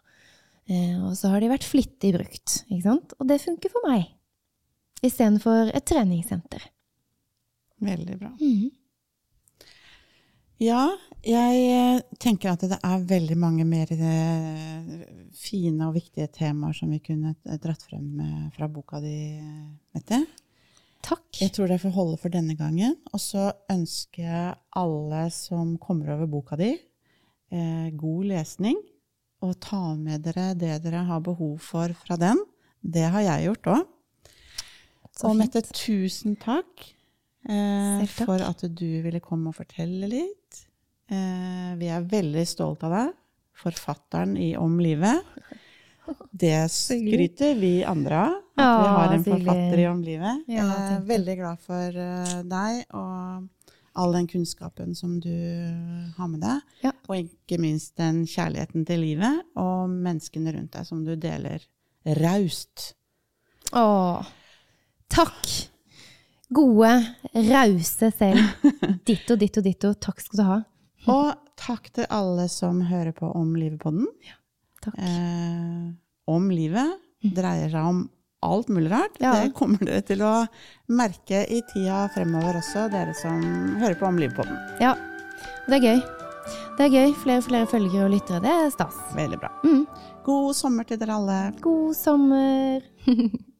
[0.69, 3.13] Eh, Og så har de vært flittig brukt, ikke sant?
[3.19, 4.05] Og det funker for meg.
[5.03, 6.63] Istedenfor et treningssenter.
[7.83, 8.29] Veldig bra.
[8.39, 8.71] Mhm.
[10.63, 10.85] Ja,
[11.25, 13.89] jeg eh, tenker at det er veldig mange mer
[15.35, 18.21] fine og viktige temaer som vi kunne dratt frem
[18.55, 19.41] fra boka di,
[19.93, 20.21] Mette.
[21.03, 21.25] Takk.
[21.41, 22.95] Jeg tror det får holde for denne gangen.
[23.11, 26.71] Og så ønsker jeg alle som kommer over boka di,
[27.51, 28.79] eh, god lesning.
[29.43, 32.39] Og ta med dere det dere har behov for fra den.
[32.79, 33.87] Det har jeg gjort òg.
[35.23, 35.35] Og.
[35.37, 36.93] Mette, tusen takk,
[37.47, 38.25] eh, takk.
[38.25, 40.65] for at du ville komme og fortelle litt.
[41.11, 43.13] Eh, vi er veldig stolt av deg,
[43.53, 45.21] forfatteren i Om livet.
[46.31, 50.45] Det skryter vi andre av, at vi har en forfatter i omlivet.
[50.51, 53.49] Ja, Jeg er veldig glad for eh, deg og
[53.93, 55.33] all den kunnskapen som du
[56.17, 56.61] har med deg.
[56.83, 56.93] Ja.
[57.07, 61.63] Og ikke minst den kjærligheten til livet og menneskene rundt deg som du deler
[62.23, 62.93] raust.
[63.73, 64.25] Åh,
[65.13, 65.53] takk.
[66.53, 66.91] Gode,
[67.33, 68.69] rause selv.
[69.07, 69.93] Ditto, ditto, ditto.
[69.97, 70.59] Takk skal du ha.
[71.09, 74.05] Og takk til alle som hører på Om livet-podden.
[74.83, 74.97] Takk.
[74.99, 75.93] Eh,
[76.33, 76.99] om livet
[77.35, 78.03] dreier seg om
[78.43, 79.15] alt mulig rart.
[79.23, 79.33] Ja.
[79.39, 80.33] Det kommer dere til å
[80.91, 83.39] merke i tida fremover også, dere som
[83.79, 84.59] hører på Om livet på den.
[84.83, 84.97] Ja,
[85.69, 86.03] det er gøy.
[86.77, 87.15] Det er gøy.
[87.23, 88.43] Flere og flere følgere og lyttere.
[88.43, 88.99] Det er stas.
[89.15, 89.53] Veldig bra.
[89.63, 89.85] Mm.
[90.25, 91.39] God sommer til dere alle.
[91.63, 92.83] God sommer.